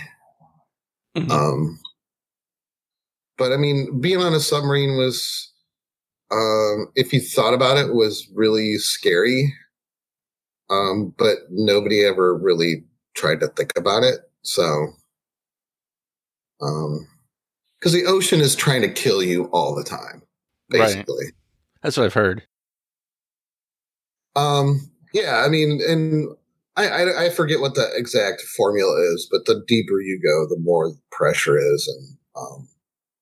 Mm-hmm. 1.17 1.31
Um, 1.31 1.81
but 3.39 3.53
I 3.53 3.57
mean, 3.57 4.03
being 4.03 4.19
on 4.19 4.35
a 4.35 4.41
submarine 4.41 4.99
was, 4.99 5.51
um, 6.31 6.93
if 6.95 7.11
you 7.11 7.23
thought 7.23 7.55
about 7.55 7.79
it, 7.79 7.95
was 7.95 8.29
really 8.35 8.77
scary. 8.77 9.51
Um, 10.69 11.15
but 11.17 11.39
nobody 11.49 12.05
ever 12.05 12.37
really 12.37 12.85
tried 13.15 13.41
to 13.41 13.49
think 13.49 13.73
about 13.79 14.03
it. 14.03 14.21
So, 14.43 14.89
um, 16.63 17.07
because 17.79 17.93
the 17.93 18.07
ocean 18.07 18.41
is 18.41 18.55
trying 18.55 18.83
to 18.83 18.89
kill 18.89 19.23
you 19.23 19.45
all 19.47 19.75
the 19.75 19.83
time, 19.83 20.23
basically. 20.69 21.25
Right. 21.25 21.35
That's 21.83 21.97
what 21.97 22.07
I've 22.07 22.15
heard. 22.15 22.45
Um, 24.37 24.89
yeah, 25.13 25.43
I 25.45 25.49
mean, 25.49 25.81
and 25.87 26.29
I, 26.77 26.89
I, 26.89 27.25
I 27.25 27.31
forget 27.31 27.61
what 27.61 27.75
the 27.75 27.91
exact 27.95 28.43
formula 28.57 28.95
is, 29.13 29.29
but 29.31 29.47
the 29.47 29.65
deeper 29.67 30.01
you 30.01 30.21
go, 30.23 30.47
the 30.49 30.61
more 30.61 30.93
pressure 31.11 31.59
is, 31.59 31.89
and 31.89 32.19
um, 32.37 32.69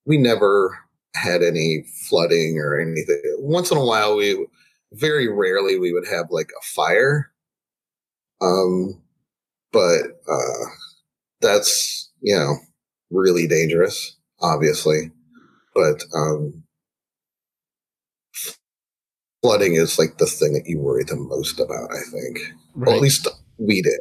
we 0.04 0.18
never 0.18 0.78
had 1.14 1.42
any 1.42 1.84
flooding 2.08 2.58
or 2.58 2.78
anything. 2.78 3.20
Once 3.38 3.70
in 3.70 3.78
a 3.78 3.84
while, 3.84 4.16
we 4.16 4.46
very 4.92 5.26
rarely 5.26 5.78
we 5.78 5.92
would 5.92 6.06
have 6.06 6.26
like 6.30 6.50
a 6.50 6.64
fire. 6.74 7.32
Um, 8.42 9.00
but 9.72 10.20
uh, 10.28 10.66
that's 11.40 12.10
you 12.20 12.36
know 12.36 12.56
really 13.10 13.46
dangerous, 13.46 14.16
obviously. 14.40 15.10
But 15.74 16.02
um, 16.14 16.64
flooding 19.42 19.74
is 19.74 19.98
like 19.98 20.18
the 20.18 20.26
thing 20.26 20.52
that 20.54 20.66
you 20.66 20.78
worry 20.78 21.04
the 21.04 21.16
most 21.16 21.60
about, 21.60 21.90
I 21.90 22.02
think. 22.10 22.38
Right. 22.74 22.88
Well, 22.88 22.96
at 22.96 23.02
least 23.02 23.28
we 23.58 23.82
did. 23.82 24.00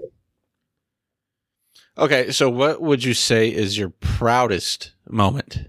Okay, 1.97 2.31
so 2.31 2.49
what 2.49 2.81
would 2.81 3.03
you 3.03 3.13
say 3.13 3.49
is 3.49 3.77
your 3.77 3.89
proudest 3.89 4.93
moment 5.09 5.67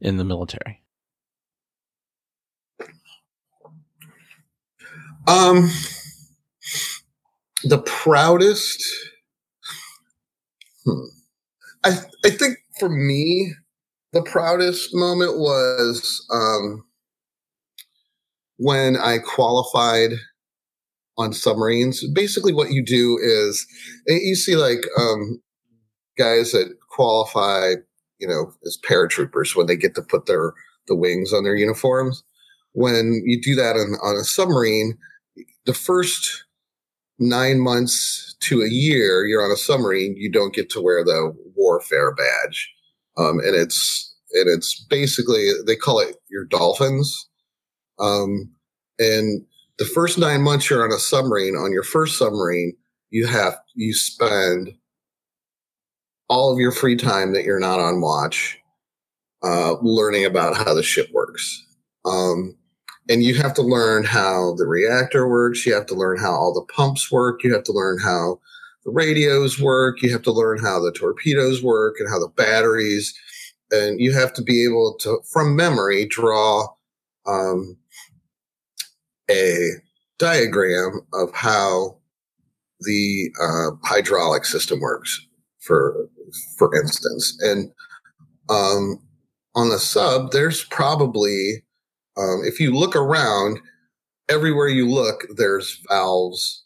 in 0.00 0.16
the 0.16 0.24
military? 0.24 0.82
Um, 5.26 5.70
the 7.64 7.82
proudest. 7.84 8.82
Hmm. 10.86 11.04
I 11.84 11.98
I 12.24 12.30
think 12.30 12.56
for 12.78 12.88
me, 12.88 13.52
the 14.12 14.22
proudest 14.22 14.94
moment 14.94 15.38
was 15.38 16.26
um, 16.32 16.84
when 18.56 18.96
I 18.96 19.18
qualified 19.18 20.12
on 21.16 21.32
submarines. 21.32 22.06
Basically, 22.08 22.54
what 22.54 22.70
you 22.70 22.82
do 22.84 23.18
is 23.20 23.66
eh, 24.08 24.18
you 24.22 24.34
see 24.34 24.56
like 24.56 24.84
um, 24.98 25.40
guys 26.16 26.52
that 26.52 26.74
qualify, 26.90 27.74
you 28.18 28.26
know, 28.28 28.52
as 28.64 28.78
paratroopers 28.88 29.54
when 29.54 29.66
they 29.66 29.76
get 29.76 29.94
to 29.96 30.02
put 30.02 30.26
their 30.26 30.52
the 30.86 30.94
wings 30.94 31.32
on 31.32 31.44
their 31.44 31.56
uniforms. 31.56 32.24
When 32.72 33.22
you 33.24 33.40
do 33.40 33.54
that 33.56 33.76
on, 33.76 33.94
on 34.02 34.16
a 34.16 34.24
submarine, 34.24 34.96
the 35.66 35.74
first 35.74 36.44
nine 37.18 37.60
months 37.60 38.36
to 38.40 38.62
a 38.62 38.68
year 38.68 39.26
you're 39.26 39.44
on 39.44 39.50
a 39.50 39.56
submarine, 39.56 40.14
you 40.16 40.30
don't 40.30 40.54
get 40.54 40.70
to 40.70 40.80
wear 40.80 41.04
the 41.04 41.34
warfare 41.56 42.14
badge, 42.14 42.72
um, 43.16 43.38
and 43.40 43.54
it's 43.54 44.14
and 44.32 44.48
it's 44.48 44.84
basically 44.88 45.50
they 45.66 45.76
call 45.76 46.00
it 46.00 46.16
your 46.30 46.44
dolphins. 46.44 47.28
Um, 47.98 48.50
and 48.98 49.44
the 49.78 49.84
first 49.84 50.18
nine 50.18 50.42
months 50.42 50.68
you're 50.70 50.84
on 50.84 50.92
a 50.92 50.98
submarine, 50.98 51.54
on 51.54 51.72
your 51.72 51.82
first 51.82 52.18
submarine, 52.18 52.76
you 53.10 53.26
have 53.26 53.58
you 53.74 53.94
spend 53.94 54.72
all 56.28 56.52
of 56.52 56.58
your 56.58 56.72
free 56.72 56.96
time 56.96 57.32
that 57.32 57.44
you're 57.44 57.60
not 57.60 57.80
on 57.80 58.00
watch 58.00 58.58
uh, 59.42 59.74
learning 59.80 60.24
about 60.24 60.56
how 60.56 60.74
the 60.74 60.82
ship 60.82 61.08
works. 61.12 61.64
Um, 62.04 62.56
and 63.08 63.22
you 63.22 63.34
have 63.34 63.54
to 63.54 63.62
learn 63.62 64.04
how 64.04 64.54
the 64.56 64.66
reactor 64.66 65.28
works. 65.28 65.64
You 65.64 65.74
have 65.74 65.86
to 65.86 65.94
learn 65.94 66.18
how 66.18 66.32
all 66.32 66.52
the 66.52 66.72
pumps 66.72 67.10
work. 67.10 67.42
You 67.42 67.52
have 67.54 67.64
to 67.64 67.72
learn 67.72 67.98
how 67.98 68.40
the 68.84 68.90
radios 68.90 69.60
work. 69.60 70.02
You 70.02 70.10
have 70.12 70.22
to 70.22 70.32
learn 70.32 70.58
how 70.58 70.80
the 70.80 70.92
torpedoes 70.92 71.62
work 71.62 71.96
and 71.98 72.08
how 72.08 72.18
the 72.18 72.32
batteries. 72.36 73.14
And 73.70 74.00
you 74.00 74.12
have 74.12 74.32
to 74.34 74.42
be 74.42 74.64
able 74.64 74.96
to, 75.00 75.20
from 75.30 75.56
memory, 75.56 76.06
draw 76.06 76.68
um, 77.26 77.76
a 79.30 79.68
diagram 80.18 81.00
of 81.12 81.32
how 81.34 81.98
the 82.80 83.30
uh, 83.40 83.76
hydraulic 83.84 84.44
system 84.44 84.80
works, 84.80 85.26
for 85.60 86.08
for 86.56 86.74
instance. 86.74 87.36
And 87.42 87.70
um, 88.48 89.00
on 89.54 89.68
the 89.68 89.78
sub, 89.78 90.32
there's 90.32 90.64
probably, 90.64 91.64
um, 92.18 92.42
if 92.44 92.60
you 92.60 92.74
look 92.74 92.96
around, 92.96 93.60
everywhere 94.28 94.68
you 94.68 94.88
look, 94.88 95.26
there's 95.36 95.80
valves 95.88 96.64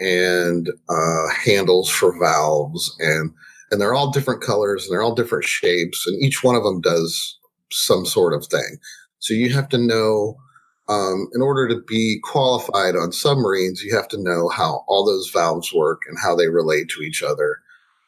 and 0.00 0.70
uh, 0.88 1.28
handles 1.44 1.88
for 1.88 2.18
valves, 2.18 2.94
and 2.98 3.32
and 3.70 3.80
they're 3.80 3.94
all 3.94 4.10
different 4.10 4.42
colors 4.42 4.84
and 4.84 4.92
they're 4.92 5.02
all 5.02 5.14
different 5.14 5.44
shapes, 5.44 6.06
and 6.06 6.22
each 6.22 6.42
one 6.42 6.56
of 6.56 6.64
them 6.64 6.80
does 6.80 7.38
some 7.70 8.06
sort 8.06 8.32
of 8.32 8.46
thing. 8.46 8.78
So 9.18 9.34
you 9.34 9.52
have 9.52 9.68
to 9.70 9.78
know 9.78 10.36
um, 10.88 11.28
in 11.34 11.42
order 11.42 11.68
to 11.68 11.82
be 11.86 12.18
qualified 12.24 12.96
on 12.96 13.12
submarines, 13.12 13.82
you 13.82 13.94
have 13.94 14.08
to 14.08 14.22
know 14.22 14.48
how 14.48 14.84
all 14.88 15.04
those 15.04 15.30
valves 15.30 15.72
work 15.72 16.02
and 16.08 16.16
how 16.22 16.34
they 16.34 16.48
relate 16.48 16.88
to 16.90 17.02
each 17.02 17.22
other. 17.22 17.58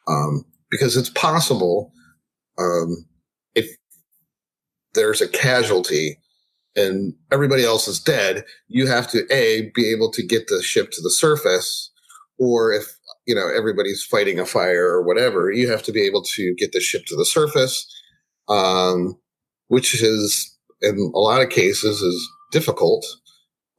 Um, 0.07 0.45
because 0.71 0.97
it's 0.97 1.09
possible 1.09 1.91
um, 2.57 3.05
if 3.53 3.69
there's 4.93 5.21
a 5.21 5.27
casualty 5.27 6.17
and 6.75 7.13
everybody 7.31 7.63
else 7.65 7.87
is 7.87 7.99
dead, 7.99 8.45
you 8.67 8.87
have 8.87 9.09
to 9.11 9.25
a 9.31 9.71
be 9.73 9.91
able 9.91 10.11
to 10.11 10.25
get 10.25 10.47
the 10.47 10.61
ship 10.61 10.91
to 10.91 11.01
the 11.01 11.11
surface, 11.11 11.91
or 12.37 12.71
if 12.71 12.85
you 13.25 13.35
know 13.35 13.47
everybody's 13.55 14.03
fighting 14.03 14.39
a 14.39 14.45
fire 14.45 14.87
or 14.87 15.03
whatever, 15.03 15.51
you 15.51 15.69
have 15.69 15.83
to 15.83 15.91
be 15.91 16.01
able 16.01 16.23
to 16.23 16.55
get 16.55 16.71
the 16.71 16.79
ship 16.79 17.05
to 17.07 17.15
the 17.15 17.25
surface, 17.25 17.87
um, 18.49 19.15
which 19.67 20.01
is 20.01 20.57
in 20.81 21.11
a 21.13 21.19
lot 21.19 21.41
of 21.41 21.49
cases 21.49 22.01
is 22.01 22.29
difficult. 22.51 23.05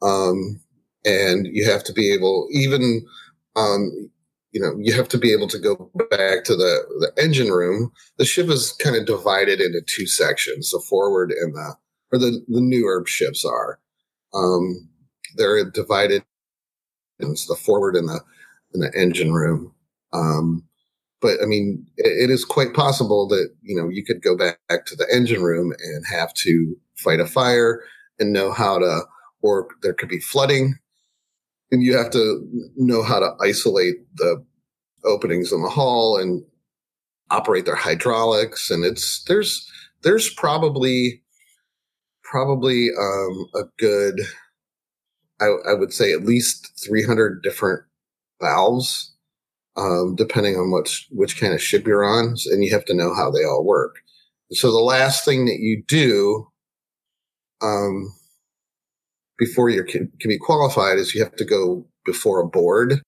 Um, 0.03 0.61
and 1.05 1.49
you 1.51 1.69
have 1.69 1.85
to 1.85 1.93
be 1.93 2.13
able, 2.13 2.49
even, 2.53 3.05
um, 3.57 4.11
you 4.53 4.61
know, 4.61 4.73
you 4.79 4.95
have 4.95 5.09
to 5.09 5.19
be 5.19 5.33
able 5.33 5.49
to 5.49 5.59
go 5.59 5.91
back 6.11 6.45
to 6.45 6.55
the, 6.55 6.85
the 7.01 7.23
engine 7.23 7.51
room. 7.51 7.91
The 8.19 8.25
ship 8.25 8.49
is 8.49 8.73
kind 8.73 8.97
of 8.97 9.07
divided 9.07 9.61
into 9.61 9.81
two 9.85 10.07
sections, 10.07 10.71
the 10.71 10.83
forward 10.89 11.33
and 11.33 11.55
the, 11.55 11.77
or 12.13 12.19
the, 12.19 12.43
the 12.49 12.61
newer 12.61 13.05
ships 13.07 13.45
are. 13.45 13.79
Um, 14.35 14.89
they're 15.37 15.69
divided 15.71 16.25
into 17.19 17.43
the 17.49 17.57
forward 17.57 17.97
and 17.97 18.09
the, 18.09 18.21
in 18.75 18.81
the 18.81 18.93
engine 18.95 19.33
room. 19.33 19.75
Um, 20.13 20.65
but 21.21 21.41
I 21.43 21.47
mean, 21.47 21.87
it, 21.97 22.31
it 22.31 22.31
is 22.31 22.45
quite 22.45 22.75
possible 22.75 23.27
that 23.29 23.49
you 23.63 23.77
know 23.77 23.89
you 23.89 24.05
could 24.05 24.23
go 24.23 24.37
back, 24.37 24.59
back 24.69 24.85
to 24.87 24.97
the 24.97 25.07
engine 25.15 25.43
room 25.43 25.73
and 25.79 26.05
have 26.11 26.35
to 26.35 26.75
fight 26.97 27.21
a 27.21 27.27
fire 27.27 27.83
and 28.19 28.33
know 28.33 28.53
how 28.53 28.79
to, 28.79 29.03
or 29.41 29.69
there 29.83 29.95
could 29.95 30.09
be 30.09 30.21
flooding, 30.21 30.75
and 31.71 31.83
you 31.83 31.97
have 31.97 32.11
to 32.11 32.47
know 32.77 33.03
how 33.03 33.21
to 33.21 33.31
isolate 33.41 33.95
the 34.17 34.45
openings 35.05 35.53
in 35.53 35.63
the 35.63 35.71
hull 35.71 36.17
and 36.17 36.45
operate 37.31 37.65
their 37.65 37.77
hydraulics. 37.77 38.71
And 38.71 38.85
it's 38.85 39.23
there's 39.25 39.71
there's 40.03 40.33
probably 40.35 41.22
probably 42.33 42.89
um, 42.99 43.47
a 43.55 43.65
good, 43.79 44.21
I, 45.41 45.49
I 45.71 45.75
would 45.75 45.93
say 45.93 46.13
at 46.13 46.25
least 46.25 46.73
300 46.85 47.43
different 47.43 47.83
valves 48.41 49.13
um, 49.77 50.15
depending 50.17 50.57
on 50.57 50.71
which 50.71 51.07
which 51.11 51.41
kind 51.41 51.55
of 51.55 51.63
ship 51.63 51.87
you're 51.87 52.05
on, 52.05 52.35
and 52.51 52.65
you 52.65 52.73
have 52.73 52.85
to 52.87 52.95
know 52.95 53.15
how 53.15 53.31
they 53.31 53.45
all 53.45 53.65
work. 53.65 53.97
So 54.51 54.71
the 54.71 54.79
last 54.79 55.25
thing 55.25 55.47
that 55.47 55.61
you 55.61 55.83
do 55.89 56.47
um, 57.63 58.13
before 59.39 59.71
you 59.71 59.85
can, 59.85 60.13
can 60.21 60.29
be 60.29 60.39
qualified 60.39 60.99
is 60.99 61.15
you 61.15 61.23
have 61.23 61.37
to 61.37 61.45
go 61.45 61.87
before 62.05 62.41
a 62.41 62.47
board, 62.47 63.01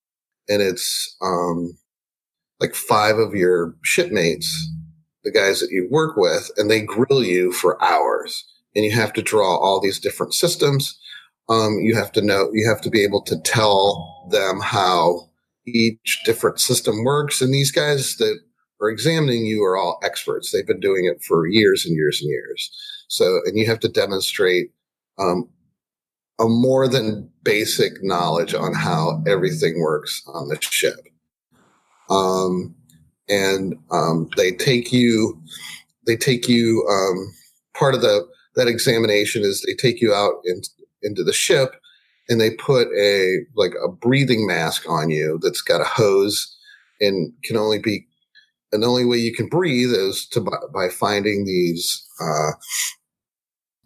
and 0.49 0.63
it's 0.63 1.17
um, 1.21 1.77
like 2.61 2.75
five 2.75 3.19
of 3.19 3.35
your 3.35 3.75
shipmates, 3.83 4.71
the 5.23 5.33
guys 5.33 5.61
that 5.61 5.71
you 5.71 5.87
work 5.91 6.17
with, 6.17 6.51
and 6.57 6.71
they 6.71 6.81
grill 6.81 7.23
you 7.23 7.53
for 7.53 7.83
hours, 7.85 8.43
and 8.75 8.85
you 8.85 8.93
have 8.93 9.13
to 9.15 9.23
draw 9.23 9.57
all 9.57 9.81
these 9.81 9.99
different 9.99 10.35
systems. 10.35 10.99
Um, 11.49 11.79
you 11.81 11.95
have 11.95 12.13
to 12.13 12.23
know, 12.23 12.49
you 12.53 12.69
have 12.69 12.81
to 12.83 12.91
be 12.91 13.05
able 13.05 13.23
to 13.23 13.39
tell 13.41 14.29
them 14.31 14.61
how 14.61 15.29
each 15.67 16.21
different 16.25 16.61
system 16.61 17.05
works. 17.05 17.41
And 17.41 17.53
these 17.53 17.71
guys 17.71 18.17
that 18.17 18.39
are 18.81 18.89
examining 18.89 19.47
you 19.47 19.63
are 19.63 19.77
all 19.77 20.01
experts. 20.03 20.51
They've 20.51 20.67
been 20.67 20.81
doing 20.81 21.05
it 21.05 21.23
for 21.23 21.47
years 21.47 21.87
and 21.87 21.95
years 21.95 22.21
and 22.21 22.31
years. 22.31 22.71
So, 23.09 23.41
and 23.45 23.59
you 23.59 23.67
have 23.67 23.81
to 23.81 23.89
demonstrate 23.89 24.71
um, 25.19 25.49
a 26.41 26.47
more 26.49 26.89
than 26.89 27.31
basic 27.43 28.03
knowledge 28.03 28.55
on 28.55 28.75
how 28.75 29.23
everything 29.27 29.81
works 29.81 30.23
on 30.27 30.49
the 30.49 30.59
ship. 30.61 30.97
Um, 32.11 32.75
and 33.29 33.75
um, 33.91 34.29
they 34.37 34.53
take 34.53 34.93
you, 34.93 35.41
they 36.07 36.17
take 36.17 36.49
you. 36.49 36.87
Um, 36.91 37.35
part 37.75 37.95
of 37.95 38.01
the 38.01 38.27
that 38.57 38.69
examination 38.69 39.43
is 39.43 39.63
they 39.63 39.75
take 39.75 40.01
you 40.01 40.13
out 40.15 40.35
in, 40.45 40.63
into 41.03 41.23
the 41.25 41.33
ship 41.33 41.77
and 42.29 42.41
they 42.41 42.51
put 42.51 42.89
a 42.99 43.39
like 43.57 43.73
a 43.85 43.89
breathing 43.89 44.47
mask 44.47 44.89
on 44.89 45.11
you 45.11 45.39
that's 45.43 45.61
got 45.61 45.81
a 45.81 45.85
hose 45.85 46.57
and 47.01 47.33
can 47.45 47.57
only 47.57 47.79
be 47.79 48.07
and 48.73 48.83
the 48.83 48.89
only 48.89 49.05
way 49.05 49.19
you 49.19 49.33
can 49.33 49.49
breathe 49.49 49.93
is 49.93 50.27
to 50.31 50.41
by, 50.41 50.57
by 50.73 50.89
finding 50.89 51.45
these 51.45 52.05
uh, 52.21 52.51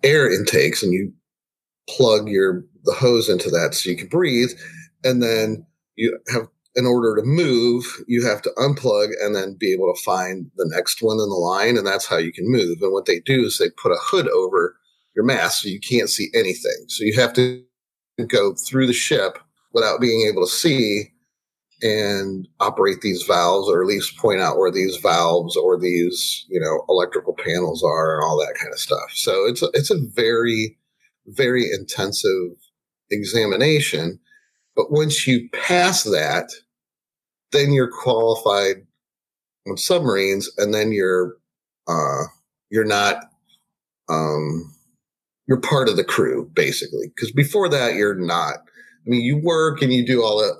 air 0.02 0.32
intakes 0.32 0.82
and 0.82 0.94
you 0.94 1.12
plug 1.90 2.28
your 2.28 2.64
the 2.84 2.94
hose 2.94 3.28
into 3.28 3.50
that 3.50 3.75
so 3.75 3.90
you 3.90 3.96
can 3.96 4.08
breathe. 4.08 4.50
And 5.04 5.22
then 5.22 5.66
you 5.96 6.18
have 6.32 6.48
in 6.78 6.87
order 6.87 7.16
to 7.16 7.26
move 7.26 7.85
you 8.06 8.25
have 8.25 8.40
to 8.40 8.52
unplug 8.56 9.08
and 9.20 9.35
then 9.35 9.56
be 9.58 9.73
able 9.73 9.92
to 9.92 10.00
find 10.02 10.49
the 10.56 10.70
next 10.73 11.02
one 11.02 11.18
in 11.20 11.28
the 11.28 11.35
line 11.35 11.76
and 11.76 11.85
that's 11.85 12.06
how 12.06 12.16
you 12.16 12.32
can 12.32 12.50
move. 12.50 12.78
And 12.80 12.92
what 12.92 13.06
they 13.06 13.18
do 13.18 13.44
is 13.44 13.58
they 13.58 13.68
put 13.70 13.90
a 13.90 13.99
hood 14.00 14.28
over 14.28 14.76
your 15.16 15.25
mask 15.25 15.62
so 15.62 15.68
you 15.68 15.80
can't 15.80 16.08
see 16.08 16.28
anything. 16.35 16.85
So 16.87 17.02
you 17.04 17.18
have 17.18 17.32
to 17.35 17.64
go 18.28 18.54
through 18.54 18.87
the 18.87 18.92
ship 18.92 19.40
without 19.73 20.00
being 20.00 20.28
able 20.30 20.42
to 20.42 20.50
see 20.50 21.10
and 21.82 22.47
operate 22.60 23.00
these 23.00 23.25
valves 23.25 23.69
or 23.69 23.82
at 23.82 23.88
least 23.88 24.17
point 24.17 24.41
out 24.41 24.56
where 24.56 24.71
these 24.71 24.97
valves 24.97 25.56
or 25.56 25.78
these 25.78 26.47
you 26.49 26.60
know 26.60 26.84
electrical 26.88 27.34
panels 27.34 27.82
are 27.82 28.14
and 28.14 28.25
all 28.25 28.38
that 28.38 28.56
kind 28.56 28.73
of 28.73 28.78
stuff. 28.78 29.10
So 29.14 29.47
it's 29.47 29.62
a, 29.62 29.69
it's 29.75 29.91
a 29.91 29.99
very 30.14 30.78
very 31.26 31.71
intensive 31.73 32.52
examination. 33.10 34.21
But 34.76 34.93
once 34.93 35.26
you 35.26 35.49
pass 35.52 36.04
that 36.04 36.50
then 37.52 37.73
you're 37.73 37.91
qualified 37.91 38.76
on 39.69 39.76
submarines 39.76 40.50
and 40.58 40.73
then 40.75 40.93
you're 40.93 41.37
uh 41.87 42.25
you're 42.71 42.84
not 42.84 43.25
um 44.08 44.75
you're 45.47 45.61
part 45.61 45.89
of 45.89 45.97
the 45.97 46.04
crew 46.04 46.50
basically. 46.54 47.08
Because 47.15 47.32
before 47.32 47.69
that 47.69 47.95
you're 47.95 48.15
not. 48.15 48.56
I 49.06 49.11
mean 49.11 49.23
you 49.23 49.39
work 49.39 49.80
and 49.82 49.93
you 49.93 50.04
do 50.06 50.23
all 50.23 50.39
that 50.39 50.56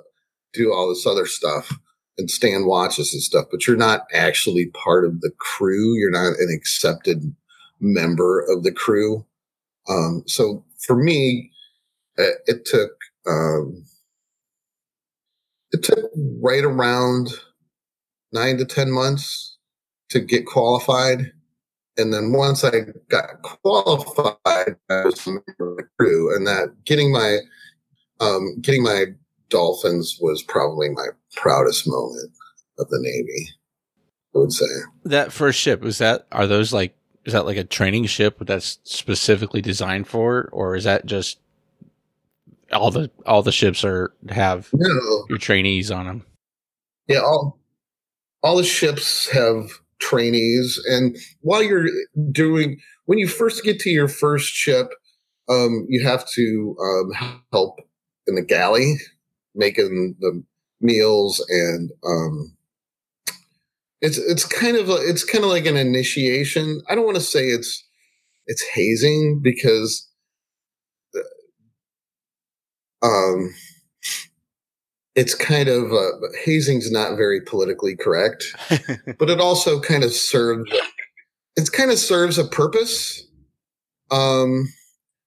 do 0.55 0.73
all 0.73 0.89
this 0.89 1.07
other 1.07 1.27
stuff 1.27 1.79
and 2.17 2.31
stand 2.31 2.67
watches 2.67 3.13
and 3.13 3.23
stuff 3.23 3.47
but 3.51 3.67
you're 3.67 3.77
not 3.77 4.07
actually 4.13 4.67
part 4.67 5.05
of 5.05 5.21
the 5.21 5.31
crew. 5.39 5.95
You're 5.95 6.11
not 6.11 6.39
an 6.39 6.51
accepted 6.55 7.35
member 7.81 8.41
of 8.41 8.65
the 8.65 8.73
crew. 8.73 9.25
Um, 9.89 10.23
so 10.27 10.65
for 10.79 10.97
me 10.97 11.51
it, 12.17 12.39
it 12.47 12.65
took 12.65 12.93
um, 13.27 13.85
it 15.73 15.83
took 15.83 16.11
right 16.43 16.65
around 16.65 17.31
nine 18.33 18.57
to 18.59 18.65
ten 18.65 18.91
months 18.91 19.57
to 20.11 20.21
get 20.21 20.47
qualified 20.47 21.33
and 21.99 22.15
then 22.15 22.33
once 22.33 22.65
I 22.65 22.71
got 23.09 23.43
qualified, 23.43 24.77
I 24.89 25.05
was 25.05 25.27
a 25.27 25.31
member 25.31 25.73
of 25.73 25.77
the 25.77 25.89
crew, 25.99 26.35
and 26.35 26.47
that 26.47 26.73
getting 26.85 27.13
my 27.13 27.39
um, 28.21 28.61
getting 28.61 28.85
my 28.85 29.07
dolphins 29.51 30.17
was 30.21 30.43
probably 30.43 30.89
my 30.91 31.09
proudest 31.37 31.89
moment 31.89 32.31
of 32.79 32.89
the 32.89 33.01
Navy. 33.01 33.49
I 34.35 34.39
would 34.39 34.53
say 34.53 34.67
that 35.05 35.33
first 35.33 35.59
ship 35.59 35.81
was 35.81 35.99
that. 35.99 36.27
Are 36.31 36.47
those 36.47 36.73
like 36.73 36.97
is 37.25 37.33
that 37.33 37.47
like 37.47 37.57
a 37.57 37.65
training 37.65 38.07
ship 38.07 38.39
that's 38.41 38.79
specifically 38.85 39.61
designed 39.61 40.07
for, 40.07 40.49
or 40.53 40.77
is 40.77 40.85
that 40.85 41.05
just 41.05 41.41
all 42.73 42.91
the 42.91 43.11
all 43.27 43.43
the 43.43 43.53
ships 43.53 43.85
are 43.85 44.13
have 44.29 44.69
no. 44.73 45.27
your 45.29 45.39
trainees 45.39 45.91
on 45.91 46.07
them? 46.07 46.27
Yeah, 47.07 47.21
all 47.21 47.59
all 48.43 48.57
the 48.57 48.65
ships 48.65 49.29
have 49.31 49.71
trainees. 50.01 50.81
And 50.89 51.17
while 51.41 51.63
you're 51.63 51.89
doing, 52.31 52.79
when 53.07 53.19
you 53.19 53.27
first 53.27 53.65
get 53.65 53.81
to 53.81 53.91
your 53.91 54.09
first 54.09 54.53
ship, 54.53 54.89
um, 55.49 55.87
you 55.89 56.07
have 56.07 56.29
to 56.31 56.77
um, 56.81 57.37
help 57.53 57.81
in 58.27 58.35
the 58.35 58.43
galley, 58.43 58.95
making 59.55 60.17
the 60.21 60.43
meals 60.81 61.45
and 61.49 61.91
um, 62.07 62.57
it's 64.01 64.19
it's 64.19 64.45
kind 64.45 64.77
of 64.77 64.89
a, 64.89 64.97
it's 64.97 65.25
kind 65.25 65.45
of 65.45 65.51
like 65.51 65.67
an 65.67 65.77
initiation. 65.77 66.81
I 66.89 66.95
don't 66.95 67.05
want 67.05 67.17
to 67.17 67.23
say 67.23 67.49
it's 67.49 67.85
it's 68.47 68.65
hazing 68.75 69.41
because 69.43 70.08
um 73.03 73.55
it's 75.19 75.35
kind 75.35 75.69
of 75.69 75.93
uh, 75.93 76.13
hazing's 76.45 76.93
not 76.93 77.17
very 77.17 77.41
politically 77.41 77.97
correct, 77.97 78.45
but 79.19 79.29
it 79.29 79.41
also 79.41 79.81
kind 79.81 80.05
of 80.05 80.13
serves 80.13 80.71
it 81.57 81.73
kind 81.73 81.91
of 81.91 81.99
serves 81.99 82.39
a 82.39 82.45
purpose. 82.45 83.27
Um, 84.13 84.73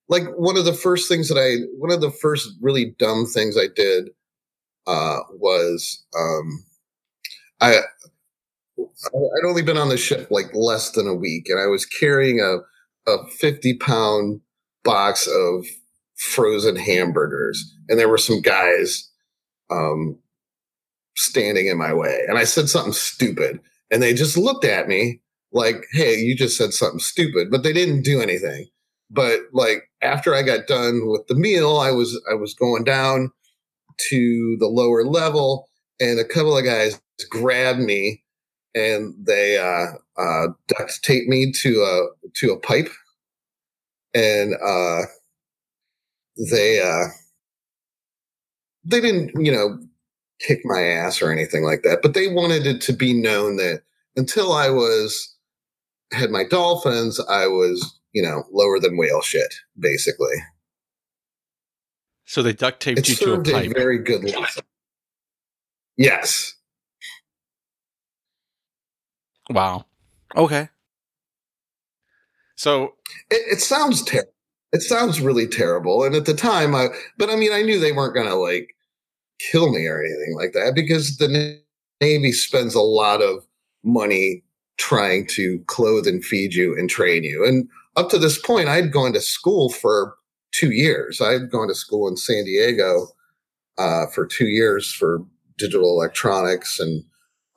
like 0.08 0.24
one 0.38 0.56
of 0.56 0.64
the 0.64 0.74
first 0.74 1.10
things 1.10 1.28
that 1.28 1.38
I 1.38 1.68
one 1.78 1.92
of 1.92 2.00
the 2.00 2.10
first 2.10 2.54
really 2.62 2.96
dumb 3.00 3.26
things 3.26 3.58
I 3.58 3.68
did 3.76 4.12
uh, 4.88 5.20
was 5.32 6.02
um, 6.18 6.64
I 7.60 7.80
I'd 8.80 9.46
only 9.46 9.62
been 9.62 9.78
on 9.78 9.90
the 9.90 9.98
ship 9.98 10.30
like 10.32 10.54
less 10.54 10.92
than 10.92 11.06
a 11.06 11.14
week, 11.14 11.50
and 11.50 11.60
I 11.60 11.68
was 11.68 11.86
carrying 11.86 12.40
a 12.40 12.60
a 13.12 13.28
fifty 13.28 13.76
pound 13.76 14.40
box 14.86 15.28
of 15.28 15.66
frozen 16.22 16.76
hamburgers, 16.76 17.76
and 17.90 17.98
there 17.98 18.10
were 18.10 18.18
some 18.18 18.42
guys 18.42 19.10
um, 19.72 20.18
standing 21.18 21.68
in 21.68 21.78
my 21.78 21.94
way. 21.94 22.22
And 22.28 22.38
I 22.38 22.44
said 22.44 22.70
something 22.70 22.94
stupid. 22.94 23.60
And 23.90 24.02
they 24.02 24.14
just 24.14 24.38
looked 24.38 24.64
at 24.64 24.88
me 24.88 25.20
like, 25.52 25.86
hey, 25.92 26.16
you 26.16 26.36
just 26.36 26.58
said 26.58 26.74
something 26.74 27.00
stupid, 27.00 27.50
but 27.50 27.64
they 27.64 27.74
didn't 27.74 28.04
do 28.04 28.22
anything. 28.22 28.68
But 29.10 29.40
like 29.52 29.90
after 30.02 30.34
I 30.34 30.44
got 30.44 30.68
done 30.68 31.10
with 31.10 31.28
the 31.28 31.36
meal, 31.36 31.78
I 31.78 31.92
was 31.92 32.22
I 32.30 32.36
was 32.36 32.54
going 32.54 32.86
down 32.86 33.32
to 34.10 34.58
the 34.60 34.68
lower 34.68 35.04
level 35.04 35.68
and 36.00 36.20
a 36.20 36.26
couple 36.26 36.58
of 36.58 36.64
guys 36.64 37.00
grabbed 37.30 37.82
me 37.82 38.24
and 38.74 39.14
they 39.20 39.58
uh, 39.58 40.22
uh, 40.22 40.48
duct 40.70 41.04
taped 41.04 41.28
me 41.28 41.52
to 41.52 41.82
a 41.82 42.30
to 42.36 42.52
a 42.52 42.60
pipe 42.60 42.90
and 44.14 44.54
uh, 44.66 45.02
they 46.38 46.80
uh, 46.80 47.08
they 48.84 49.02
didn't, 49.02 49.32
you 49.44 49.52
know, 49.52 49.80
kick 50.40 50.62
my 50.64 50.82
ass 50.82 51.22
or 51.22 51.32
anything 51.32 51.64
like 51.64 51.84
that, 51.84 52.00
but 52.02 52.14
they 52.14 52.28
wanted 52.28 52.66
it 52.66 52.82
to 52.82 52.94
be 52.94 53.14
known 53.14 53.58
that 53.58 53.84
until 54.16 54.54
I 54.54 54.70
was 54.70 55.36
had 56.12 56.30
my 56.32 56.44
dolphins, 56.44 57.20
I 57.30 57.48
was, 57.48 58.00
you 58.14 58.22
know, 58.22 58.44
lower 58.52 58.80
than 58.80 58.98
whale 58.98 59.22
shit, 59.22 59.54
basically. 59.80 60.36
So 62.26 62.42
they 62.42 62.54
duct 62.54 62.82
taped 62.82 63.00
it 63.00 63.10
you 63.10 63.16
to 63.16 63.34
a 63.34 63.44
pipe. 63.44 63.72
A 63.72 63.74
very 63.74 63.98
good 64.00 64.24
lesson. 64.24 64.64
Yes. 65.98 66.56
Wow. 69.50 69.86
Okay. 70.36 70.70
So 72.56 72.96
it, 73.30 73.58
it 73.58 73.62
sounds 73.62 74.04
terrible. 74.04 74.32
It 74.74 74.82
sounds 74.82 75.22
really 75.22 75.48
terrible. 75.48 76.04
And 76.04 76.16
at 76.16 76.26
the 76.26 76.34
time, 76.34 76.74
I, 76.76 76.88
but 77.18 77.30
I 77.30 77.36
mean, 77.36 77.52
I 77.52 77.62
knew 77.62 77.80
they 77.80 77.92
weren't 77.92 78.16
going 78.16 78.28
to 78.28 78.36
like 78.36 78.76
kill 79.40 79.72
me 79.72 79.86
or 79.88 80.02
anything 80.02 80.36
like 80.36 80.54
that 80.54 80.74
because 80.76 81.18
the 81.18 81.60
Navy 82.00 82.32
spends 82.32 82.76
a 82.76 82.82
lot 82.82 83.22
of 83.22 83.46
money 83.84 84.44
trying 84.78 85.28
to 85.28 85.64
clothe 85.68 86.08
and 86.08 86.24
feed 86.24 86.54
you 86.54 86.78
and 86.78 86.90
train 86.90 87.24
you. 87.24 87.46
And 87.46 87.68
up 87.96 88.10
to 88.10 88.18
this 88.18 88.40
point, 88.40 88.70
I'd 88.70 88.92
gone 88.92 89.14
to 89.14 89.22
school 89.22 89.70
for 89.70 90.16
two 90.52 90.72
years. 90.72 91.22
I'd 91.22 91.52
gone 91.52 91.68
to 91.68 91.76
school 91.76 92.08
in 92.08 92.18
San 92.18 92.46
Diego 92.46 93.08
uh, 93.78 94.08
for 94.08 94.26
two 94.26 94.48
years 94.48 94.92
for 94.92 95.20
digital 95.58 95.90
electronics 95.92 96.80
and 96.80 97.04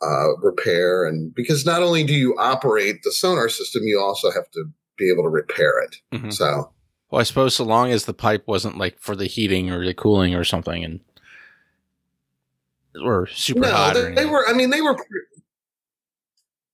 uh, 0.03 0.37
repair. 0.43 1.05
And 1.05 1.35
because 1.35 1.65
not 1.65 1.83
only 1.83 2.05
do 2.05 2.15
you 2.15 2.37
operate 2.39 3.03
the 3.03 3.13
sonar 3.13 3.49
system, 3.49 3.83
you 3.85 4.01
also 4.01 4.31
have 4.31 4.51
to 4.53 4.65
be 4.99 5.11
able 5.11 5.23
to 5.23 5.29
repair 5.29 5.81
it. 5.81 5.97
Mm-hmm. 6.13 6.31
So, 6.31 6.71
well, 7.11 7.21
I 7.21 7.25
suppose 7.25 7.55
so 7.55 7.65
long 7.65 7.91
as 7.91 8.05
the 8.05 8.15
pipe 8.15 8.45
wasn't 8.47 8.79
like 8.79 8.99
for 8.99 9.15
the 9.15 9.27
heating 9.27 9.71
or 9.71 9.85
the 9.85 9.95
cooling 9.95 10.35
or 10.35 10.45
something, 10.45 10.85
and 10.85 11.01
or 13.03 13.27
super 13.27 13.61
no, 13.61 13.73
hot. 13.73 13.95
They, 13.95 14.13
they 14.13 14.27
were. 14.27 14.49
I 14.49 14.53
mean, 14.53 14.71
they 14.71 14.81
were. 14.81 14.97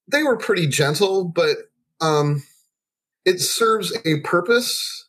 They 0.08 0.22
were 0.22 0.36
pretty 0.36 0.66
gentle, 0.66 1.24
but 1.24 1.56
um, 2.00 2.42
it 3.24 3.40
serves 3.40 3.96
a 4.04 4.20
purpose. 4.20 5.08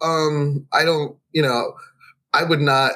Um, 0.00 0.66
I 0.72 0.84
don't. 0.84 1.16
You 1.32 1.42
know, 1.42 1.74
I 2.32 2.44
would 2.44 2.60
not. 2.60 2.92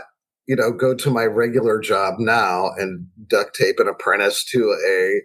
You 0.47 0.57
know, 0.57 0.73
go 0.73 0.95
to 0.95 1.11
my 1.11 1.25
regular 1.25 1.79
job 1.79 2.17
now 2.19 2.71
and 2.77 3.07
duct 3.29 3.55
tape 3.55 3.79
an 3.79 3.87
apprentice 3.87 4.45
to 4.47 4.77
a 4.87 5.21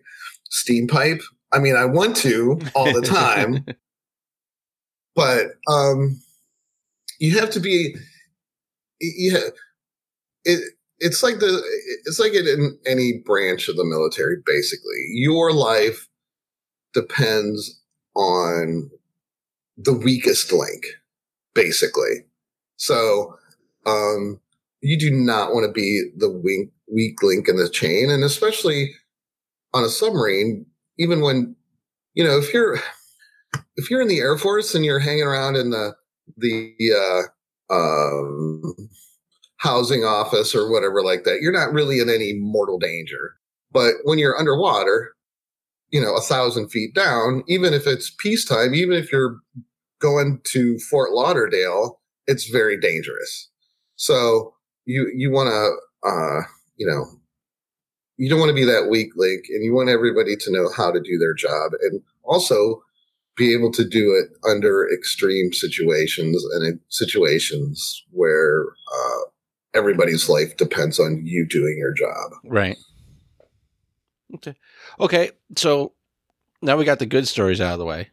steam 0.50 0.88
pipe. 0.88 1.22
I 1.52 1.60
mean, 1.60 1.76
I 1.76 1.86
want 1.86 2.16
to 2.18 2.60
all 2.76 2.94
the 2.94 3.02
time, 3.06 3.66
but 5.18 5.48
um, 5.68 6.22
you 7.20 7.38
have 7.40 7.50
to 7.50 7.60
be. 7.60 7.96
Yeah, 9.02 9.50
it 10.46 10.62
it's 11.00 11.24
like 11.24 11.40
the 11.40 11.62
it's 12.06 12.20
like 12.20 12.34
in 12.34 12.78
any 12.86 13.22
branch 13.26 13.68
of 13.68 13.76
the 13.76 13.84
military. 13.84 14.38
Basically, 14.46 15.08
your 15.10 15.52
life 15.52 16.08
depends 16.94 17.82
on 18.16 18.90
the 19.76 19.94
weakest 19.94 20.52
link. 20.52 20.86
Basically, 21.54 22.26
so 22.78 23.36
um, 23.88 24.40
you 24.82 25.00
do 25.00 25.12
not 25.12 25.52
want 25.52 25.66
to 25.66 25.72
be 25.72 26.10
the 26.16 26.30
weak 26.30 26.70
weak 26.92 27.22
link 27.24 27.48
in 27.48 27.58
the 27.58 27.70
chain, 27.70 28.12
and 28.12 28.24
especially 28.24 28.94
on 29.74 29.84
a 29.84 29.90
submarine, 29.90 30.66
even 31.00 31.22
when 31.22 31.56
you 32.14 32.24
know 32.24 32.38
if 32.38 32.54
you're 32.54 32.80
if 33.76 33.90
you're 33.90 34.02
in 34.02 34.08
the 34.08 34.20
Air 34.20 34.38
Force 34.38 34.76
and 34.76 34.84
you're 34.84 35.00
hanging 35.00 35.24
around 35.24 35.56
in 35.56 35.70
the 35.70 35.96
the 36.36 36.76
uh, 37.72 37.74
um, 37.74 38.90
housing 39.58 40.04
office 40.04 40.54
or 40.54 40.70
whatever 40.70 41.04
like 41.04 41.24
that, 41.24 41.40
you're 41.42 41.52
not 41.52 41.72
really 41.72 42.00
in 42.00 42.10
any 42.10 42.34
mortal 42.34 42.78
danger. 42.78 43.36
But 43.72 43.96
when 44.04 44.20
you're 44.20 44.38
underwater, 44.38 45.14
you 45.90 46.02
know, 46.02 46.16
a 46.16 46.22
thousand 46.22 46.70
feet 46.70 46.94
down, 46.94 47.44
even 47.48 47.74
if 47.74 47.88
it's 47.88 48.14
peacetime, 48.20 48.74
even 48.74 48.98
if 48.98 49.12
you're 49.12 49.38
going 50.00 50.42
to 50.46 50.78
Fort 50.90 51.12
Lauderdale, 51.12 52.00
it's 52.28 52.50
very 52.50 52.80
dangerous. 52.80 53.50
So 53.96 54.54
you 54.86 55.12
you 55.16 55.32
want 55.32 55.50
to, 55.50 56.10
uh, 56.10 56.42
you 56.76 56.88
know, 56.88 57.06
you 58.18 58.30
don't 58.30 58.40
want 58.40 58.50
to 58.50 58.56
be 58.56 58.66
that 58.66 58.90
weak 58.90 59.12
link 59.16 59.46
and 59.50 59.64
you 59.64 59.74
want 59.74 59.90
everybody 59.90 60.36
to 60.36 60.52
know 60.52 60.70
how 60.76 60.92
to 60.92 61.00
do 61.00 61.18
their 61.18 61.34
job 61.34 61.72
and 61.82 62.02
also 62.24 62.82
be 63.38 63.54
able 63.54 63.72
to 63.72 63.88
do 63.88 64.14
it 64.14 64.36
under 64.50 64.90
extreme 64.92 65.54
situations 65.54 66.44
and 66.54 66.80
situations 66.90 68.04
where 68.12 68.66
uh, 68.66 69.20
everybody's 69.74 70.28
life 70.28 70.58
depends 70.58 71.00
on 71.00 71.22
you 71.24 71.48
doing 71.48 71.76
your 71.78 71.94
job. 71.94 72.32
Right. 72.44 72.78
Okay. 74.36 74.56
Okay. 75.00 75.32
So 75.56 75.94
now 76.62 76.76
we 76.76 76.84
got 76.84 77.00
the 77.00 77.06
good 77.06 77.28
stories 77.28 77.62
out 77.62 77.74
of 77.74 77.80
the 77.80 77.86
way. 77.86 78.10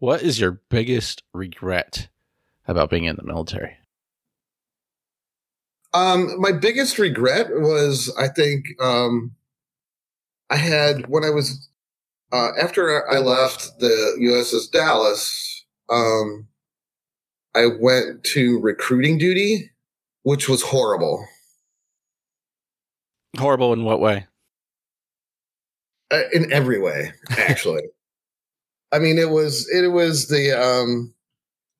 What 0.00 0.22
is 0.22 0.38
your 0.38 0.60
biggest 0.68 1.22
regret 1.32 2.08
about 2.66 2.90
being 2.90 3.04
in 3.04 3.16
the 3.16 3.24
military? 3.24 3.76
Um, 5.94 6.38
my 6.38 6.52
biggest 6.52 6.98
regret 6.98 7.48
was, 7.50 8.14
I 8.18 8.28
think, 8.28 8.66
um, 8.80 9.32
I 10.50 10.56
had 10.56 11.08
when 11.08 11.24
I 11.24 11.30
was 11.30 11.68
uh, 12.32 12.50
after 12.60 13.10
I 13.10 13.18
left 13.18 13.78
the 13.78 14.16
USS 14.20 14.70
Dallas. 14.70 15.64
Um, 15.90 16.48
I 17.54 17.66
went 17.80 18.24
to 18.24 18.60
recruiting 18.60 19.18
duty, 19.18 19.70
which 20.22 20.48
was 20.48 20.62
horrible. 20.62 21.26
Horrible 23.36 23.72
in 23.72 23.84
what 23.84 24.00
way? 24.00 24.26
Uh, 26.10 26.22
in 26.32 26.52
every 26.52 26.78
way, 26.78 27.12
actually. 27.30 27.82
I 28.92 28.98
mean, 28.98 29.18
it 29.18 29.30
was 29.30 29.68
it 29.70 29.88
was 29.88 30.28
the 30.28 30.52
um, 30.52 31.14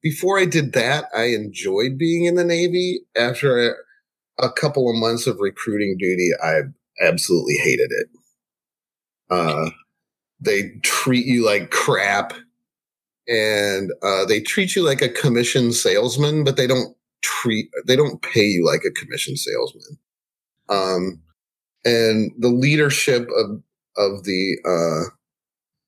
before 0.03 0.39
I 0.39 0.45
did 0.45 0.73
that, 0.75 1.05
I 1.15 1.25
enjoyed 1.25 1.99
being 1.99 2.25
in 2.25 2.35
the 2.35 2.45
Navy. 2.45 3.01
After 3.17 3.77
a 4.39 4.51
couple 4.51 4.91
of 4.91 4.97
months 4.97 5.27
of 5.27 5.39
recruiting 5.41 5.97
duty, 5.99 6.31
I 6.43 6.61
absolutely 7.01 7.57
hated 7.57 7.91
it. 7.91 8.09
Uh, 9.31 9.71
they 10.41 10.71
treat 10.83 11.27
you 11.27 11.45
like 11.45 11.71
crap, 11.71 12.33
and 13.27 13.91
uh, 14.03 14.25
they 14.25 14.41
treat 14.41 14.77
you 14.77 14.83
like 14.83 15.03
a 15.03 15.09
commission 15.09 15.73
salesman, 15.73 16.45
but 16.45 16.57
they 16.57 16.67
don't 16.67 16.97
treat 17.23 17.69
they 17.87 17.97
don't 17.97 18.23
pay 18.23 18.45
you 18.45 18.65
like 18.65 18.83
a 18.85 18.93
commission 18.93 19.37
salesman. 19.37 19.99
Um, 20.69 21.21
and 21.85 22.33
the 22.39 22.49
leadership 22.49 23.29
of 23.37 23.63
of 23.97 24.25
the 24.25 24.57
uh, 24.65 25.11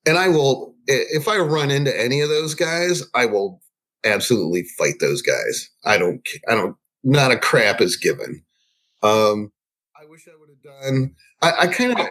and 0.09 0.17
I 0.17 0.27
will 0.27 0.75
if 0.87 1.27
I 1.27 1.37
run 1.37 1.71
into 1.71 1.97
any 1.97 2.21
of 2.21 2.29
those 2.29 2.55
guys, 2.55 3.03
I 3.15 3.25
will 3.25 3.61
absolutely 4.03 4.63
fight 4.77 4.95
those 4.99 5.21
guys. 5.21 5.69
I 5.85 5.97
don't 5.97 6.27
I 6.47 6.55
don't 6.55 6.75
not 7.03 7.31
a 7.31 7.37
crap 7.37 7.81
is 7.81 7.95
given. 7.95 8.43
Um, 9.03 9.51
I 9.99 10.05
wish 10.05 10.27
I 10.27 10.37
would 10.39 10.49
have 10.49 10.61
done. 10.61 11.15
I, 11.41 11.65
I 11.65 11.67
kind 11.67 11.99
of. 11.99 12.07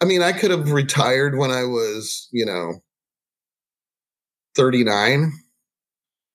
I 0.00 0.04
mean, 0.04 0.22
I 0.22 0.32
could 0.32 0.50
have 0.50 0.72
retired 0.72 1.38
when 1.38 1.50
I 1.50 1.64
was, 1.64 2.28
you 2.32 2.44
know, 2.44 2.82
39 4.56 5.32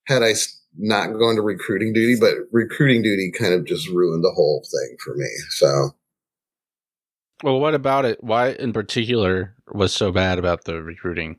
had 0.07 0.23
I 0.23 0.33
not 0.77 1.13
gone 1.13 1.35
to 1.35 1.41
recruiting 1.41 1.93
duty, 1.93 2.15
but 2.19 2.35
recruiting 2.51 3.01
duty 3.01 3.31
kind 3.37 3.53
of 3.53 3.65
just 3.65 3.87
ruined 3.89 4.23
the 4.23 4.31
whole 4.31 4.63
thing 4.63 4.97
for 5.03 5.15
me. 5.15 5.27
So, 5.49 5.91
well, 7.43 7.59
what 7.59 7.75
about 7.75 8.05
it? 8.05 8.23
Why 8.23 8.51
in 8.51 8.73
particular 8.73 9.55
was 9.73 9.93
so 9.93 10.11
bad 10.11 10.39
about 10.39 10.63
the 10.65 10.81
recruiting? 10.81 11.37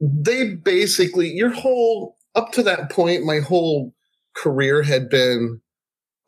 They 0.00 0.54
basically, 0.54 1.28
your 1.28 1.50
whole, 1.50 2.16
up 2.34 2.52
to 2.52 2.62
that 2.62 2.90
point, 2.90 3.24
my 3.24 3.40
whole 3.40 3.94
career 4.34 4.82
had 4.82 5.08
been 5.08 5.60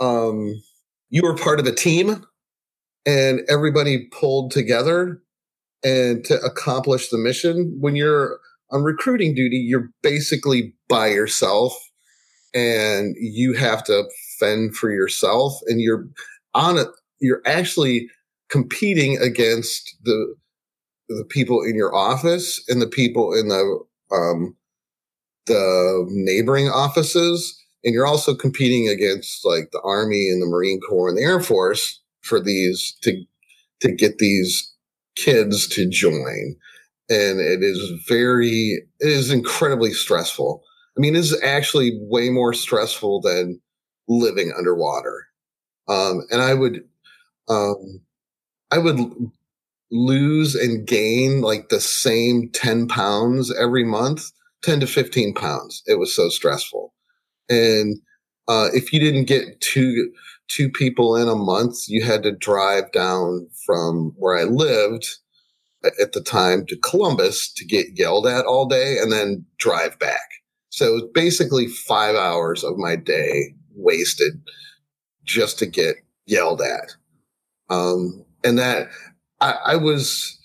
um, 0.00 0.62
you 1.10 1.22
were 1.22 1.36
part 1.36 1.60
of 1.60 1.66
a 1.66 1.72
team 1.72 2.24
and 3.06 3.40
everybody 3.48 4.06
pulled 4.06 4.50
together 4.50 5.20
and 5.82 6.24
to 6.24 6.40
accomplish 6.40 7.08
the 7.10 7.18
mission. 7.18 7.76
When 7.78 7.96
you're 7.96 8.38
on 8.70 8.82
recruiting 8.82 9.34
duty, 9.34 9.58
you're 9.58 9.90
basically 10.02 10.74
by 10.88 11.08
yourself 11.08 11.76
and 12.54 13.14
you 13.18 13.52
have 13.52 13.84
to 13.84 14.04
fend 14.38 14.76
for 14.76 14.90
yourself 14.90 15.54
and 15.66 15.80
you're 15.80 16.06
on 16.54 16.78
it. 16.78 16.88
You're 17.20 17.42
actually 17.46 18.08
competing 18.48 19.18
against 19.18 19.96
the 20.04 20.34
the 21.08 21.24
people 21.28 21.62
in 21.62 21.76
your 21.76 21.94
office 21.94 22.62
and 22.68 22.80
the 22.80 22.86
people 22.86 23.34
in 23.34 23.48
the 23.48 23.80
um, 24.10 24.56
the 25.46 26.06
neighboring 26.08 26.68
offices 26.68 27.60
and 27.84 27.92
you're 27.92 28.06
also 28.06 28.34
competing 28.34 28.88
against 28.88 29.44
like 29.44 29.70
the 29.72 29.80
army 29.82 30.28
and 30.28 30.40
the 30.40 30.46
marine 30.46 30.80
corps 30.80 31.08
and 31.08 31.18
the 31.18 31.22
air 31.22 31.40
force 31.40 32.00
for 32.24 32.40
these 32.40 32.96
to 33.02 33.22
to 33.80 33.92
get 33.92 34.18
these 34.18 34.72
kids 35.16 35.68
to 35.68 35.88
join. 35.88 36.56
And 37.10 37.40
it 37.40 37.62
is 37.62 37.92
very 38.08 38.82
it 39.00 39.08
is 39.08 39.30
incredibly 39.30 39.92
stressful. 39.92 40.62
I 40.96 41.00
mean 41.00 41.16
is 41.16 41.38
actually 41.42 41.98
way 42.02 42.30
more 42.30 42.54
stressful 42.54 43.20
than 43.20 43.60
living 44.08 44.52
underwater. 44.56 45.26
Um, 45.88 46.22
and 46.30 46.40
i 46.40 46.54
would 46.54 46.82
um, 47.48 48.00
i 48.70 48.78
would 48.78 48.98
lose 49.90 50.54
and 50.54 50.86
gain 50.86 51.42
like 51.42 51.68
the 51.68 51.80
same 51.80 52.50
10 52.52 52.88
pounds 52.88 53.54
every 53.54 53.84
month 53.84 54.32
10 54.64 54.80
to 54.80 54.86
15 54.86 55.34
pounds. 55.34 55.82
It 55.86 55.98
was 55.98 56.14
so 56.14 56.28
stressful. 56.28 56.92
And 57.48 58.00
uh, 58.48 58.68
if 58.72 58.92
you 58.92 58.98
didn't 58.98 59.26
get 59.26 59.60
two 59.60 60.12
two 60.48 60.70
people 60.70 61.16
in 61.16 61.28
a 61.28 61.34
month, 61.34 61.88
you 61.88 62.02
had 62.02 62.22
to 62.22 62.32
drive 62.32 62.92
down 62.92 63.48
from 63.66 64.12
where 64.16 64.38
I 64.38 64.44
lived 64.44 65.06
at 66.00 66.12
the 66.12 66.22
time 66.22 66.64
to 66.66 66.76
Columbus 66.78 67.52
to 67.52 67.64
get 67.64 67.86
yelled 67.94 68.26
at 68.26 68.46
all 68.46 68.66
day 68.66 68.96
and 68.98 69.12
then 69.12 69.44
drive 69.58 69.98
back. 69.98 70.28
So 70.70 70.86
it 70.86 70.92
was 70.92 71.10
basically 71.12 71.66
five 71.66 72.16
hours 72.16 72.64
of 72.64 72.78
my 72.78 72.96
day 72.96 73.54
wasted 73.74 74.42
just 75.24 75.58
to 75.58 75.66
get 75.66 75.96
yelled 76.26 76.62
at. 76.62 76.94
Um, 77.70 78.24
and 78.42 78.58
that 78.58 78.88
I, 79.40 79.54
I 79.66 79.76
was 79.76 80.38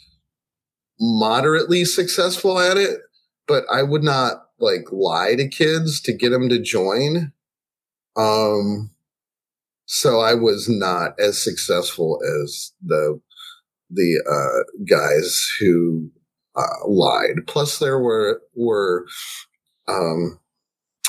moderately 1.00 1.86
successful 1.86 2.60
at 2.60 2.78
it, 2.78 3.00
but 3.48 3.64
I 3.72 3.84
would 3.84 4.04
not 4.04 4.46
like 4.60 4.92
lie 4.92 5.36
to 5.36 5.48
kids 5.48 6.02
to 6.02 6.14
get 6.14 6.30
them 6.30 6.50
to 6.50 6.60
join. 6.60 7.32
Um, 8.18 8.92
so 9.92 10.20
I 10.20 10.36
was 10.36 10.70
not 10.70 11.20
as 11.20 11.44
successful 11.44 12.20
as 12.44 12.72
the 12.86 13.20
the 13.90 14.24
uh, 14.30 14.84
guys 14.88 15.44
who 15.60 16.12
uh, 16.56 16.88
lied. 16.88 17.48
Plus, 17.48 17.80
there 17.80 17.98
were 17.98 18.40
were 18.56 19.08
um, 19.88 20.40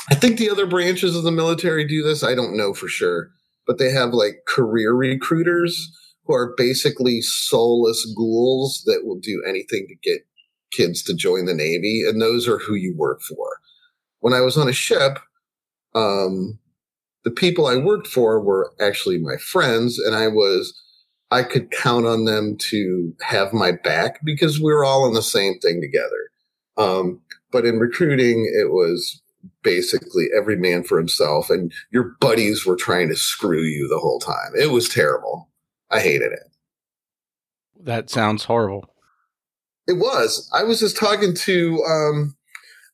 I 0.09 0.15
think 0.15 0.39
the 0.39 0.49
other 0.49 0.65
branches 0.65 1.15
of 1.15 1.23
the 1.23 1.31
military 1.31 1.87
do 1.87 2.01
this. 2.01 2.23
I 2.23 2.33
don't 2.33 2.57
know 2.57 2.73
for 2.73 2.87
sure, 2.87 3.29
but 3.67 3.77
they 3.77 3.91
have 3.91 4.15
like 4.15 4.45
career 4.47 4.93
recruiters 4.95 5.95
who 6.25 6.33
are 6.33 6.55
basically 6.57 7.21
soulless 7.21 8.11
ghouls 8.17 8.81
that 8.87 9.01
will 9.03 9.19
do 9.19 9.43
anything 9.47 9.85
to 9.89 9.95
get 10.01 10.21
kids 10.71 11.03
to 11.03 11.13
join 11.13 11.45
the 11.45 11.53
Navy, 11.53 12.01
and 12.07 12.19
those 12.19 12.47
are 12.47 12.57
who 12.57 12.73
you 12.73 12.95
work 12.97 13.21
for. 13.21 13.59
When 14.21 14.33
I 14.33 14.41
was 14.41 14.57
on 14.57 14.67
a 14.67 14.73
ship, 14.73 15.19
um, 15.93 16.57
the 17.23 17.31
people 17.31 17.67
I 17.67 17.77
worked 17.77 18.07
for 18.07 18.41
were 18.41 18.73
actually 18.79 19.19
my 19.19 19.37
friends, 19.37 19.99
and 19.99 20.15
I 20.15 20.27
was 20.27 20.73
I 21.31 21.43
could 21.43 21.71
count 21.71 22.05
on 22.05 22.25
them 22.25 22.57
to 22.69 23.13
have 23.21 23.53
my 23.53 23.71
back 23.71 24.19
because 24.23 24.59
we 24.59 24.73
were 24.73 24.83
all 24.83 25.07
in 25.07 25.13
the 25.13 25.21
same 25.21 25.59
thing 25.59 25.79
together. 25.81 26.29
Um, 26.77 27.21
but 27.51 27.65
in 27.65 27.79
recruiting, 27.79 28.51
it 28.53 28.71
was 28.71 29.21
basically 29.63 30.27
every 30.37 30.57
man 30.57 30.83
for 30.83 30.97
himself, 30.97 31.49
and 31.49 31.71
your 31.91 32.15
buddies 32.19 32.65
were 32.65 32.75
trying 32.75 33.09
to 33.09 33.15
screw 33.15 33.61
you 33.61 33.87
the 33.87 33.99
whole 33.99 34.19
time. 34.19 34.51
It 34.59 34.71
was 34.71 34.89
terrible. 34.89 35.49
I 35.89 35.99
hated 35.99 36.31
it. 36.31 36.51
That 37.79 38.09
sounds 38.09 38.45
horrible. 38.45 38.93
It 39.87 39.93
was. 39.93 40.49
I 40.53 40.63
was 40.63 40.79
just 40.79 40.97
talking 40.97 41.33
to 41.33 41.83
um, 41.83 42.35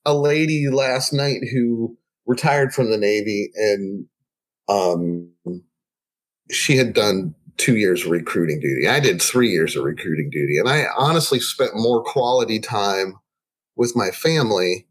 a 0.06 0.13
lady 0.13 0.68
last 0.70 1.12
night 1.12 1.42
who 1.52 1.98
retired 2.26 2.74
from 2.74 2.92
the 2.92 2.98
Navy, 2.98 3.52
and 3.56 4.06
um, 4.69 5.30
she 6.51 6.77
had 6.77 6.93
done 6.93 7.36
two 7.58 7.77
years 7.77 8.06
of 8.06 8.12
recruiting 8.12 8.60
duty. 8.60 8.88
I 8.88 8.99
did 8.99 9.21
three 9.21 9.49
years 9.49 9.75
of 9.75 9.84
recruiting 9.84 10.30
duty, 10.30 10.58
and 10.58 10.69
I 10.69 10.86
honestly 10.97 11.39
spent 11.39 11.75
more 11.75 12.03
quality 12.03 12.60
time 12.60 13.15
with 13.75 13.95
my 13.95 14.12
family 14.12 14.88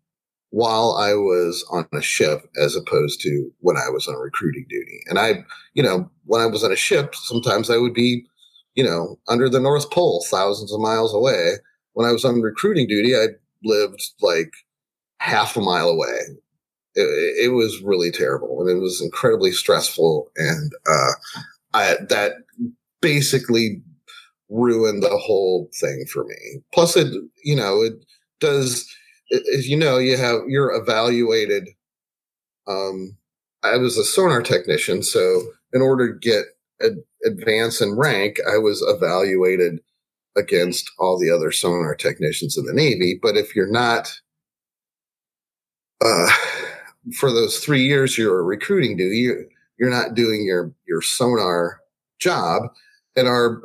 while 0.51 0.97
I 0.97 1.13
was 1.13 1.65
on 1.71 1.87
a 1.93 2.01
ship 2.01 2.49
as 2.61 2.77
opposed 2.77 3.21
to 3.21 3.51
when 3.61 3.77
I 3.77 3.91
was 3.91 4.09
on 4.09 4.17
recruiting 4.17 4.65
duty. 4.69 5.01
And 5.07 5.19
I, 5.19 5.45
you 5.75 5.83
know, 5.83 6.11
when 6.25 6.41
I 6.41 6.47
was 6.47 6.65
on 6.65 6.73
a 6.73 6.77
ship, 6.77 7.15
sometimes 7.15 7.69
I 7.69 7.77
would 7.77 7.95
be, 7.95 8.25
you 8.75 8.85
know, 8.85 9.19
under 9.29 9.49
the 9.49 9.61
North 9.61 9.91
Pole, 9.91 10.25
thousands 10.31 10.73
of 10.73 10.81
miles 10.81 11.15
away. 11.15 11.55
When 11.93 12.09
I 12.09 12.13
was 12.13 12.25
on 12.25 12.41
recruiting 12.41 12.87
duty, 12.87 13.15
I 13.15 13.27
lived 13.65 14.03
like 14.21 14.53
half 15.19 15.57
a 15.57 15.61
mile 15.61 15.89
away. 15.89 16.19
It, 16.97 17.47
it 17.47 17.53
was 17.53 17.83
really 17.83 18.11
terrible 18.11 18.61
and 18.61 18.71
it 18.71 18.81
was 18.81 19.01
incredibly 19.01 19.53
stressful. 19.53 20.31
And, 20.37 20.73
uh, 20.87 21.13
I, 21.75 21.97
that 22.09 22.33
basically 23.01 23.83
ruined 24.49 25.03
the 25.03 25.17
whole 25.17 25.71
thing 25.81 26.07
for 26.13 26.25
me. 26.25 26.61
Plus 26.73 26.97
it, 26.97 27.09
you 27.45 27.57
know, 27.57 27.83
it 27.83 27.95
does, 28.41 28.89
as 29.55 29.69
you 29.69 29.77
know, 29.77 29.99
you 29.99 30.17
have 30.17 30.43
you're 30.49 30.75
evaluated. 30.75 31.69
Um, 32.67 33.17
I 33.63 33.77
was 33.77 33.97
a 33.97 34.05
sonar 34.05 34.43
technician, 34.43 35.03
so 35.03 35.43
in 35.73 35.83
order 35.83 36.13
to 36.13 36.19
get 36.19 36.45
ad- 36.83 37.03
advance 37.25 37.81
in 37.81 37.97
rank, 37.97 38.39
I 38.49 38.59
was 38.59 38.83
evaluated 38.87 39.81
against 40.37 40.91
all 40.99 41.19
the 41.19 41.31
other 41.31 41.51
sonar 41.51 41.95
technicians 41.95 42.57
in 42.57 42.67
the 42.67 42.73
Navy. 42.73 43.19
But 43.21 43.37
if 43.37 43.57
you're 43.57 43.71
not, 43.71 44.13
uh, 46.05 46.29
for 47.15 47.31
those 47.31 47.59
three 47.59 47.83
years 47.83 48.19
you're 48.19 48.45
recruiting 48.45 48.97
duty, 48.97 49.17
you, 49.17 49.49
you're 49.79 49.91
not 49.91 50.15
doing 50.15 50.45
your 50.45 50.73
your 50.89 51.03
sonar 51.03 51.81
job, 52.19 52.63
and 53.15 53.29
our 53.29 53.63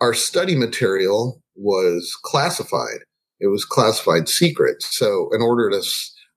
our 0.00 0.14
study 0.14 0.56
material 0.56 1.40
was 1.54 2.16
classified 2.22 3.00
it 3.42 3.48
was 3.48 3.64
classified 3.64 4.28
secret. 4.28 4.82
So 4.84 5.28
in 5.34 5.42
order 5.42 5.68
to, 5.68 5.82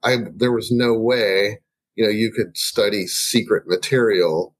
I, 0.03 0.17
there 0.35 0.51
was 0.51 0.71
no 0.71 0.95
way, 0.95 1.59
you 1.95 2.03
know, 2.03 2.09
you 2.09 2.31
could 2.31 2.57
study 2.57 3.05
secret 3.05 3.65
material 3.67 4.55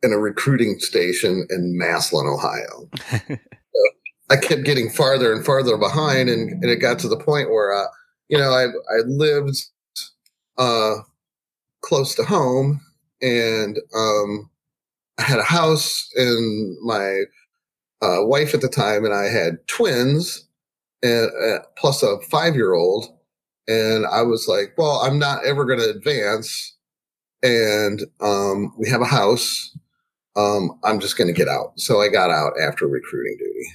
in 0.00 0.12
a 0.12 0.18
recruiting 0.18 0.78
station 0.78 1.46
in 1.50 1.76
Massillon, 1.76 2.28
Ohio. 2.28 2.88
so 3.38 3.82
I 4.30 4.36
kept 4.36 4.62
getting 4.62 4.90
farther 4.90 5.32
and 5.32 5.44
farther 5.44 5.76
behind, 5.76 6.28
and, 6.30 6.50
and 6.50 6.70
it 6.70 6.76
got 6.76 7.00
to 7.00 7.08
the 7.08 7.18
point 7.18 7.50
where, 7.50 7.74
uh, 7.74 7.88
you 8.28 8.38
know, 8.38 8.52
I 8.52 8.66
I 8.66 9.02
lived 9.06 9.56
uh, 10.58 10.96
close 11.82 12.14
to 12.16 12.24
home, 12.24 12.80
and 13.20 13.78
um, 13.94 14.50
I 15.18 15.22
had 15.22 15.38
a 15.38 15.44
house, 15.44 16.08
and 16.16 16.76
my 16.82 17.22
uh, 18.02 18.24
wife 18.24 18.52
at 18.52 18.60
the 18.60 18.68
time 18.68 19.04
and 19.04 19.14
I 19.14 19.26
had 19.26 19.66
twins, 19.68 20.48
and 21.02 21.30
uh, 21.42 21.60
plus 21.76 22.02
a 22.02 22.20
five 22.30 22.54
year 22.54 22.74
old. 22.74 23.06
And 23.68 24.04
I 24.06 24.22
was 24.22 24.48
like, 24.48 24.74
well, 24.76 25.00
I'm 25.02 25.20
not 25.20 25.46
ever 25.46 25.64
going 25.64 25.78
to 25.78 25.88
advance. 25.88 26.76
And 27.44 28.02
um, 28.20 28.74
we 28.76 28.88
have 28.88 29.00
a 29.00 29.06
house. 29.06 29.76
Um, 30.34 30.78
I'm 30.82 30.98
just 30.98 31.16
going 31.16 31.32
to 31.32 31.38
get 31.38 31.48
out. 31.48 31.78
So 31.78 32.00
I 32.00 32.08
got 32.08 32.30
out 32.30 32.54
after 32.60 32.86
recruiting 32.86 33.36
duty. 33.38 33.68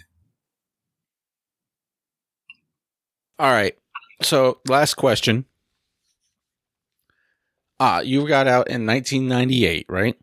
All 3.40 3.52
right. 3.52 3.78
So 4.22 4.60
last 4.68 4.96
question. 4.96 5.46
Ah, 7.80 8.00
you 8.00 8.28
got 8.28 8.48
out 8.48 8.68
in 8.70 8.86
1998, 8.86 9.86
right? 9.90 10.18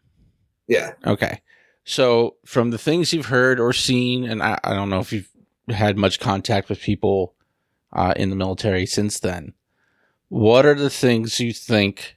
Yeah. 0.67 0.93
Okay. 1.07 1.41
So 1.85 2.37
from 2.45 2.71
the 2.71 2.79
things 2.79 3.13
you've 3.13 3.27
heard 3.27 3.61
or 3.61 3.73
seen, 3.73 4.25
and 4.25 4.43
I, 4.43 4.59
I 4.65 4.75
don't 4.75 4.91
know 4.91 5.01
if 5.01 5.13
you've 5.13 5.31
had 5.69 5.97
much 5.97 6.21
contact 6.21 6.69
with 6.69 6.81
people 6.81 7.35
uh, 7.93 8.15
in 8.17 8.31
the 8.31 8.37
military 8.37 8.87
since 8.87 9.21
then. 9.21 9.53
What 10.29 10.67
are 10.67 10.75
the 10.75 10.91
things 10.91 11.39
you 11.41 11.53
think 11.53 12.17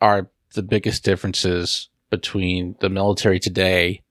are 0.00 0.28
the 0.54 0.62
biggest 0.62 1.04
differences 1.04 1.88
between 2.10 2.76
the 2.80 2.88
military 2.88 3.40
today 3.40 4.02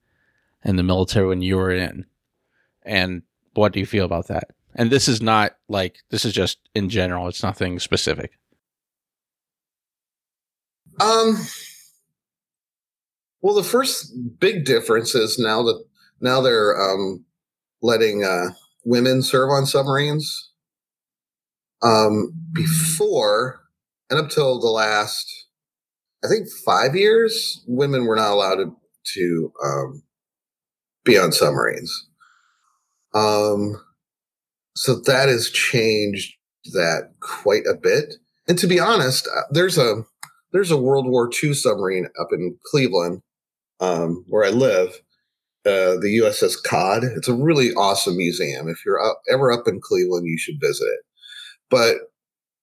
and 0.62 0.78
the 0.78 0.82
military 0.82 1.26
when 1.26 1.42
you 1.42 1.56
were 1.56 1.70
in? 1.70 2.04
And 2.82 3.22
what 3.54 3.72
do 3.72 3.80
you 3.80 3.86
feel 3.86 4.04
about 4.04 4.28
that? 4.28 4.50
And 4.74 4.90
this 4.90 5.08
is 5.08 5.22
not 5.22 5.56
like, 5.68 5.98
this 6.10 6.24
is 6.24 6.34
just 6.34 6.58
in 6.74 6.90
general, 6.90 7.28
it's 7.28 7.42
nothing 7.42 7.78
specific. 7.78 8.32
Um, 11.00 11.36
well, 13.42 13.54
the 13.54 13.62
first 13.62 14.12
big 14.40 14.64
difference 14.64 15.14
is 15.14 15.38
now 15.38 15.62
that 15.62 15.84
now 16.20 16.40
they're 16.40 16.74
um, 16.80 17.24
letting 17.82 18.24
uh, 18.24 18.48
women 18.84 19.22
serve 19.22 19.50
on 19.50 19.66
submarines. 19.66 20.50
Um, 21.82 22.32
before 22.52 23.60
and 24.08 24.18
up 24.18 24.30
till 24.30 24.58
the 24.60 24.68
last, 24.70 25.46
I 26.24 26.28
think 26.28 26.48
five 26.64 26.96
years, 26.96 27.62
women 27.66 28.06
were 28.06 28.16
not 28.16 28.32
allowed 28.32 28.56
to, 28.56 28.76
to 29.14 29.52
um, 29.64 30.02
be 31.04 31.18
on 31.18 31.32
submarines. 31.32 32.08
Um, 33.14 33.80
so 34.74 34.96
that 35.06 35.28
has 35.28 35.50
changed 35.50 36.34
that 36.72 37.12
quite 37.20 37.66
a 37.66 37.74
bit. 37.74 38.14
And 38.48 38.58
to 38.58 38.66
be 38.66 38.80
honest, 38.80 39.28
uh, 39.28 39.42
there's 39.50 39.78
a 39.78 40.04
there's 40.56 40.70
a 40.70 40.76
World 40.76 41.06
War 41.06 41.30
II 41.42 41.52
submarine 41.52 42.08
up 42.18 42.28
in 42.32 42.56
Cleveland, 42.70 43.20
um, 43.80 44.24
where 44.28 44.44
I 44.44 44.50
live, 44.50 44.88
uh, 45.66 46.00
the 46.00 46.18
USS 46.22 46.56
Cod. 46.64 47.04
It's 47.04 47.28
a 47.28 47.34
really 47.34 47.74
awesome 47.74 48.16
museum. 48.16 48.66
If 48.66 48.78
you're 48.84 49.02
up, 49.02 49.20
ever 49.30 49.52
up 49.52 49.68
in 49.68 49.80
Cleveland, 49.82 50.26
you 50.26 50.38
should 50.38 50.58
visit 50.58 50.86
it. 50.86 51.00
But 51.68 51.96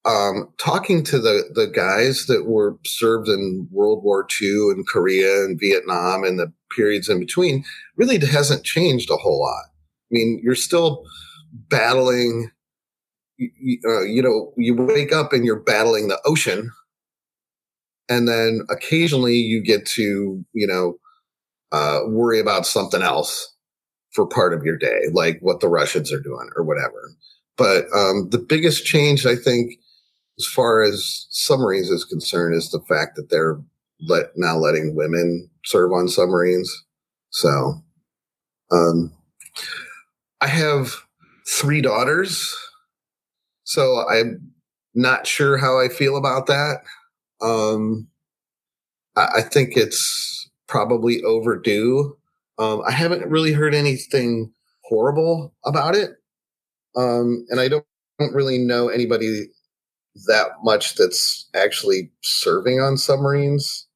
um, 0.06 0.52
talking 0.58 1.04
to 1.04 1.20
the 1.20 1.44
the 1.54 1.68
guys 1.68 2.26
that 2.26 2.46
were 2.46 2.78
served 2.84 3.28
in 3.30 3.68
World 3.72 4.04
War 4.04 4.26
II 4.42 4.72
and 4.72 4.88
Korea 4.88 5.46
and 5.46 5.60
Vietnam 5.60 6.24
and 6.24 6.40
the 6.40 6.52
periods 6.76 7.10
in 7.10 7.20
between, 7.20 7.64
really 7.96 8.18
hasn't 8.26 8.64
changed 8.64 9.12
a 9.12 9.18
whole 9.18 9.40
lot. 9.40 9.66
I 9.66 10.10
mean, 10.10 10.42
you're 10.44 10.56
still 10.56 11.06
battling. 11.70 12.50
You, 13.38 13.80
uh, 13.86 14.02
you 14.02 14.22
know, 14.22 14.52
you 14.58 14.76
wake 14.76 15.14
up 15.14 15.32
and 15.32 15.46
you're 15.46 15.60
battling 15.60 16.08
the 16.08 16.20
ocean, 16.26 16.72
and 18.10 18.28
then 18.28 18.62
occasionally 18.70 19.36
you 19.36 19.64
get 19.64 19.86
to, 19.86 20.44
you 20.54 20.68
know, 20.68 20.98
uh, 21.72 22.02
worry 22.08 22.40
about 22.40 22.66
something 22.66 23.02
else. 23.02 23.50
for 24.14 24.28
part 24.28 24.54
of 24.54 24.64
your 24.64 24.78
day, 24.78 25.02
like 25.12 25.40
what 25.42 25.60
the 25.60 25.68
Russians 25.68 26.12
are 26.14 26.20
doing 26.20 26.50
or 26.56 26.64
whatever. 26.64 27.12
But 27.58 27.86
um, 27.96 28.30
the 28.30 28.44
biggest 28.48 28.86
change, 28.86 29.26
I 29.26 29.36
think, 29.36 29.74
as 30.40 30.46
far 30.46 30.82
as 30.82 31.28
submarines 31.30 31.90
is 31.90 32.06
concerned, 32.06 32.56
is 32.56 32.72
the 32.72 32.82
fact 32.88 33.16
that 33.16 33.30
they're 33.30 33.60
let, 34.08 34.28
now 34.36 34.58
letting 34.58 34.96
women 34.96 35.50
serve 35.66 35.92
on 35.92 36.08
submarines. 36.08 36.72
So, 37.30 37.82
um, 38.72 39.14
I 40.42 40.48
have 40.48 40.96
three 41.48 41.82
daughters, 41.82 42.56
so 43.64 44.08
I'm 44.10 44.52
not 44.94 45.26
sure 45.26 45.58
how 45.58 45.80
I 45.80 45.88
feel 45.88 46.18
about 46.18 46.48
that. 46.48 46.82
Um, 47.44 48.08
I, 49.16 49.42
think 49.42 49.76
it's 49.76 50.50
probably 50.68 51.22
overdue. 51.24 52.18
Um, 52.58 52.82
I 52.88 52.92
haven't 52.92 53.30
really 53.30 53.54
heard 53.54 53.76
anything 53.76 54.52
horrible 54.86 55.54
about 55.66 55.96
it. 55.96 56.12
Um, 56.96 57.46
and 57.50 57.60
I 57.60 57.68
don't, 57.68 57.86
don't 58.20 58.34
really 58.34 58.58
know 58.58 58.90
anybody 58.90 59.48
that 60.28 60.48
much 60.64 60.96
that's 60.96 61.50
actually 61.56 62.12
serving 62.22 62.80
on 62.80 62.98
submarines 62.98 63.88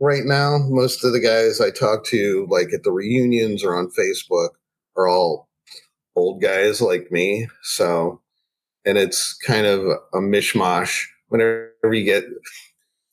right 0.00 0.24
now. 0.24 0.58
Most 0.68 1.04
of 1.04 1.12
the 1.12 1.20
guys 1.20 1.60
I 1.60 1.70
talk 1.70 2.04
to, 2.06 2.46
like 2.50 2.72
at 2.72 2.82
the 2.82 2.92
reunions 2.92 3.64
or 3.64 3.76
on 3.76 3.90
Facebook, 3.98 4.50
are 4.96 5.08
all 5.08 5.48
old 6.16 6.42
guys 6.42 6.80
like 6.80 7.10
me. 7.10 7.48
So, 7.62 8.20
and 8.84 8.98
it's 8.98 9.34
kind 9.34 9.66
of 9.66 9.80
a 10.12 10.18
mishmash. 10.18 11.04
Whenever 11.28 11.92
you 11.92 12.04
get 12.04 12.24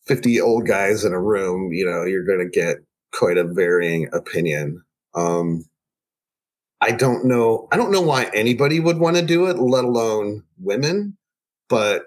50 0.08 0.39
old 0.41 0.68
guys 0.68 1.04
in 1.04 1.13
a 1.13 1.22
room, 1.22 1.72
you 1.74 1.86
know, 1.86 2.04
you're 2.04 2.26
going 2.26 2.39
to 2.39 2.50
get 2.50 2.78
quite 3.12 3.38
a 3.38 3.44
varying 3.44 4.08
opinion. 4.13 4.84
Um, 5.15 5.65
I 6.82 6.91
don't 6.91 7.26
know. 7.26 7.68
I 7.72 7.78
don't 7.78 7.91
know 7.91 8.02
why 8.02 8.30
anybody 8.34 8.80
would 8.80 9.00
want 9.00 9.15
to 9.15 9.22
do 9.22 9.48
it, 9.48 9.58
let 9.58 9.86
alone 9.86 10.44
women. 10.60 11.18
But 11.70 12.04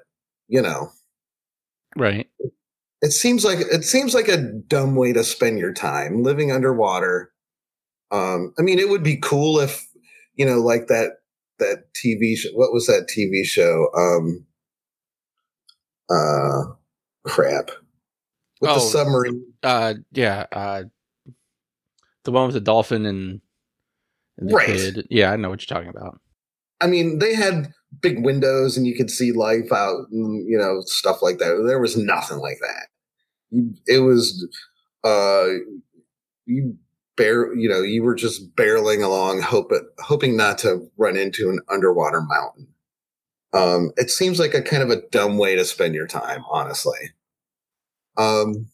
you 0.46 0.62
know, 0.62 0.90
right? 1.96 2.28
It 3.00 3.12
seems 3.12 3.44
like 3.44 3.58
it 3.60 3.84
seems 3.84 4.14
like 4.14 4.28
a 4.28 4.36
dumb 4.36 4.94
way 4.94 5.12
to 5.12 5.24
spend 5.24 5.58
your 5.58 5.72
time 5.72 6.22
living 6.22 6.52
underwater. 6.52 7.32
Um, 8.10 8.54
I 8.58 8.62
mean, 8.62 8.78
it 8.78 8.88
would 8.88 9.02
be 9.02 9.16
cool 9.16 9.58
if 9.58 9.84
you 10.34 10.46
know, 10.46 10.58
like 10.58 10.86
that 10.86 11.14
that 11.58 11.92
TV 11.94 12.36
show. 12.36 12.50
What 12.54 12.72
was 12.72 12.86
that 12.86 13.08
TV 13.08 13.44
show? 13.44 13.88
Um, 13.96 14.46
uh, 16.08 16.72
crap. 17.24 17.70
With 18.60 18.70
oh, 18.70 18.74
the 18.74 18.80
submarine. 18.80 19.52
Uh, 19.62 19.94
yeah. 20.12 20.46
Uh, 20.52 20.84
the 22.24 22.32
one 22.32 22.46
with 22.46 22.54
the 22.54 22.60
dolphin 22.60 23.06
and, 23.06 23.40
and 24.36 24.50
the 24.50 24.54
right. 24.54 24.66
kid. 24.66 25.06
Yeah, 25.10 25.32
I 25.32 25.36
know 25.36 25.50
what 25.50 25.62
you're 25.62 25.76
talking 25.76 25.90
about. 25.96 26.20
I 26.80 26.86
mean, 26.86 27.18
they 27.18 27.34
had 27.34 27.72
big 28.00 28.24
windows 28.24 28.76
and 28.76 28.86
you 28.86 28.96
could 28.96 29.10
see 29.10 29.32
life 29.32 29.72
out, 29.72 30.06
and, 30.10 30.48
you 30.48 30.58
know, 30.58 30.80
stuff 30.84 31.22
like 31.22 31.38
that. 31.38 31.64
There 31.66 31.80
was 31.80 31.96
nothing 31.96 32.38
like 32.38 32.58
that. 32.60 32.88
It 33.86 34.00
was, 34.00 34.46
uh, 35.04 35.46
you 36.44 36.76
bear, 37.16 37.54
you 37.54 37.68
know, 37.68 37.82
you 37.82 38.02
were 38.02 38.14
just 38.14 38.54
barreling 38.54 39.02
along, 39.02 39.40
hoping 39.40 39.88
hoping 39.98 40.36
not 40.36 40.58
to 40.58 40.88
run 40.96 41.16
into 41.16 41.48
an 41.48 41.60
underwater 41.68 42.20
mountain. 42.20 42.68
Um, 43.52 43.92
it 43.96 44.10
seems 44.10 44.38
like 44.38 44.54
a 44.54 44.62
kind 44.62 44.82
of 44.82 44.90
a 44.90 45.00
dumb 45.10 45.38
way 45.38 45.56
to 45.56 45.64
spend 45.64 45.94
your 45.94 46.06
time, 46.06 46.44
honestly. 46.50 46.98
Um, 48.18 48.66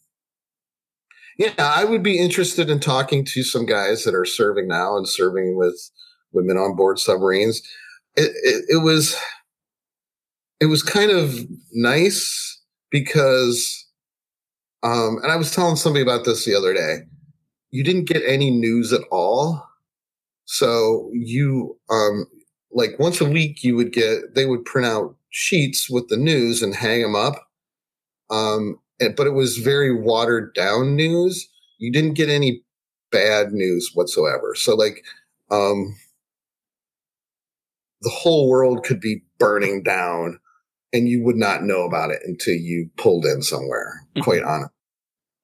yeah, 1.37 1.53
I 1.57 1.83
would 1.83 2.01
be 2.03 2.17
interested 2.17 2.69
in 2.69 2.79
talking 2.79 3.25
to 3.25 3.43
some 3.43 3.65
guys 3.65 4.03
that 4.03 4.15
are 4.15 4.25
serving 4.25 4.67
now 4.67 4.95
and 4.97 5.07
serving 5.07 5.57
with 5.57 5.75
women 6.31 6.57
on 6.57 6.75
board 6.75 6.97
submarines. 6.99 7.61
It, 8.15 8.31
it, 8.43 8.65
it 8.69 8.83
was 8.83 9.17
it 10.61 10.67
was 10.67 10.81
kind 10.81 11.11
of 11.11 11.35
nice 11.73 12.61
because 12.89 13.85
um, 14.83 15.17
and 15.23 15.31
I 15.31 15.35
was 15.35 15.53
telling 15.53 15.75
somebody 15.75 16.03
about 16.03 16.25
this 16.25 16.45
the 16.45 16.55
other 16.55 16.73
day. 16.73 16.99
You 17.71 17.83
didn't 17.83 18.07
get 18.07 18.21
any 18.25 18.51
news 18.51 18.93
at 18.93 19.01
all. 19.11 19.67
So 20.45 21.09
you 21.13 21.77
um 21.89 22.25
like 22.71 22.97
once 22.99 23.19
a 23.19 23.25
week 23.29 23.63
you 23.63 23.75
would 23.75 23.91
get 23.91 24.35
they 24.35 24.45
would 24.45 24.63
print 24.63 24.87
out 24.87 25.15
sheets 25.29 25.89
with 25.89 26.07
the 26.07 26.17
news 26.17 26.61
and 26.63 26.73
hang 26.73 27.01
them 27.01 27.15
up. 27.15 27.47
Um 28.29 28.79
but 28.99 29.27
it 29.27 29.33
was 29.33 29.57
very 29.57 29.93
watered 29.93 30.53
down 30.53 30.95
news. 30.95 31.47
You 31.77 31.91
didn't 31.91 32.13
get 32.13 32.29
any 32.29 32.63
bad 33.11 33.51
news 33.51 33.91
whatsoever. 33.93 34.55
So 34.55 34.75
like, 34.75 35.03
um, 35.51 35.95
the 38.01 38.09
whole 38.09 38.49
world 38.49 38.83
could 38.83 38.99
be 38.99 39.23
burning 39.39 39.83
down 39.83 40.39
and 40.93 41.09
you 41.09 41.23
would 41.23 41.35
not 41.35 41.63
know 41.63 41.83
about 41.83 42.11
it 42.11 42.19
until 42.25 42.53
you 42.53 42.89
pulled 42.97 43.25
in 43.25 43.41
somewhere, 43.41 44.01
mm-hmm. 44.11 44.21
quite 44.21 44.43
honest. 44.43 44.71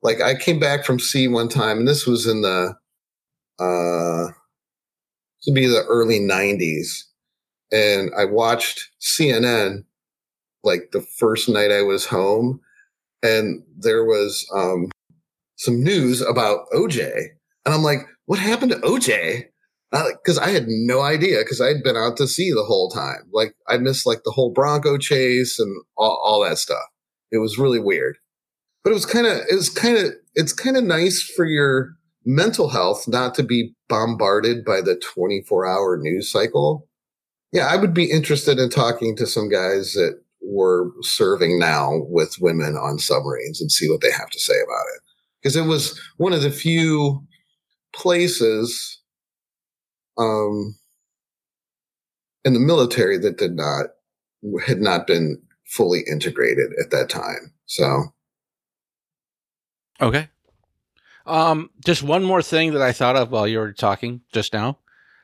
Like 0.03 0.21
I 0.21 0.35
came 0.35 0.59
back 0.59 0.85
from 0.85 0.99
sea 0.99 1.27
one 1.27 1.49
time 1.49 1.79
and 1.79 1.87
this 1.87 2.07
was 2.07 2.25
in 2.25 2.41
the, 2.41 2.75
uh, 3.59 4.27
to 5.43 5.51
be 5.51 5.65
the 5.65 5.83
early 5.87 6.19
nineties. 6.19 7.07
And 7.71 8.11
I 8.17 8.25
watched 8.25 8.89
CNN 8.99 9.85
like 10.63 10.91
the 10.91 11.01
first 11.01 11.49
night 11.49 11.71
I 11.71 11.81
was 11.81 12.05
home 12.05 12.61
and 13.23 13.63
there 13.77 14.03
was 14.05 14.47
um, 14.53 14.89
some 15.57 15.83
news 15.83 16.21
about 16.21 16.65
OJ, 16.73 17.11
and 17.65 17.73
I'm 17.73 17.83
like, 17.83 17.99
what 18.25 18.39
happened 18.39 18.71
to 18.71 18.77
OJ? 18.79 19.43
Because 19.91 20.37
I 20.37 20.49
had 20.49 20.65
no 20.67 21.01
idea 21.01 21.39
because 21.39 21.59
I 21.59 21.67
had 21.67 21.83
been 21.83 21.97
out 21.97 22.15
to 22.17 22.27
sea 22.27 22.51
the 22.51 22.63
whole 22.63 22.89
time. 22.89 23.29
Like 23.33 23.53
I 23.67 23.77
missed 23.77 24.05
like 24.05 24.21
the 24.23 24.31
whole 24.31 24.53
Bronco 24.53 24.97
chase 24.97 25.59
and 25.59 25.83
all, 25.97 26.17
all 26.23 26.41
that 26.43 26.57
stuff. 26.57 26.83
It 27.29 27.39
was 27.39 27.57
really 27.57 27.79
weird, 27.79 28.17
but 28.83 28.91
it 28.91 28.93
was 28.93 29.05
kind 29.05 29.27
of 29.27 29.37
it 29.49 29.55
was 29.55 29.69
kind 29.69 29.97
of 29.97 30.13
it's 30.33 30.53
kind 30.53 30.77
of 30.77 30.85
nice 30.85 31.21
for 31.21 31.45
your 31.45 31.95
mental 32.25 32.69
health 32.69 33.07
not 33.07 33.35
to 33.35 33.43
be 33.43 33.73
bombarded 33.89 34.63
by 34.63 34.81
the 34.81 34.95
24 34.95 35.67
hour 35.67 35.97
news 35.97 36.31
cycle. 36.31 36.87
Yeah, 37.51 37.67
I 37.67 37.75
would 37.75 37.93
be 37.93 38.09
interested 38.09 38.59
in 38.59 38.69
talking 38.69 39.15
to 39.17 39.27
some 39.27 39.49
guys 39.49 39.93
that 39.93 40.21
were 40.41 40.91
serving 41.01 41.59
now 41.59 42.01
with 42.09 42.37
women 42.39 42.75
on 42.75 42.99
submarines 42.99 43.61
and 43.61 43.71
see 43.71 43.89
what 43.89 44.01
they 44.01 44.11
have 44.11 44.29
to 44.29 44.39
say 44.39 44.55
about 44.63 44.85
it. 44.95 45.01
Because 45.41 45.55
it 45.55 45.65
was 45.65 45.99
one 46.17 46.33
of 46.33 46.41
the 46.41 46.51
few 46.51 47.25
places 47.93 48.99
um, 50.17 50.75
in 52.43 52.53
the 52.53 52.59
military 52.59 53.17
that 53.17 53.37
did 53.37 53.55
not 53.55 53.87
had 54.65 54.81
not 54.81 55.05
been 55.05 55.41
fully 55.67 56.01
integrated 56.09 56.71
at 56.83 56.91
that 56.91 57.09
time. 57.09 57.53
So, 57.65 58.13
okay. 60.01 60.29
Um, 61.25 61.69
just 61.85 62.03
one 62.03 62.23
more 62.23 62.41
thing 62.41 62.73
that 62.73 62.81
I 62.81 62.91
thought 62.91 63.15
of 63.15 63.31
while 63.31 63.47
you 63.47 63.59
were 63.59 63.73
talking 63.73 64.21
just 64.33 64.53
now. 64.53 64.79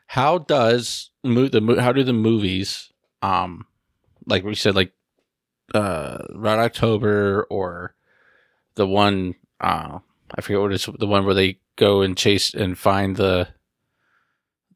How 0.05 0.37
does 0.37 1.09
mo- 1.23 1.49
the 1.49 1.81
how 1.81 1.91
do 1.91 2.03
the 2.03 2.13
movies, 2.13 2.91
um, 3.21 3.65
like 4.25 4.43
we 4.43 4.55
said, 4.55 4.75
like 4.75 4.93
uh, 5.73 6.19
Red 6.33 6.59
October 6.59 7.45
or 7.49 7.95
the 8.75 8.87
one 8.87 9.35
uh, 9.59 9.99
I 10.35 10.41
forget 10.41 10.61
what 10.61 10.73
it's 10.73 10.85
the 10.99 11.07
one 11.07 11.25
where 11.25 11.33
they 11.33 11.59
go 11.75 12.01
and 12.01 12.17
chase 12.17 12.53
and 12.53 12.77
find 12.77 13.15
the 13.15 13.49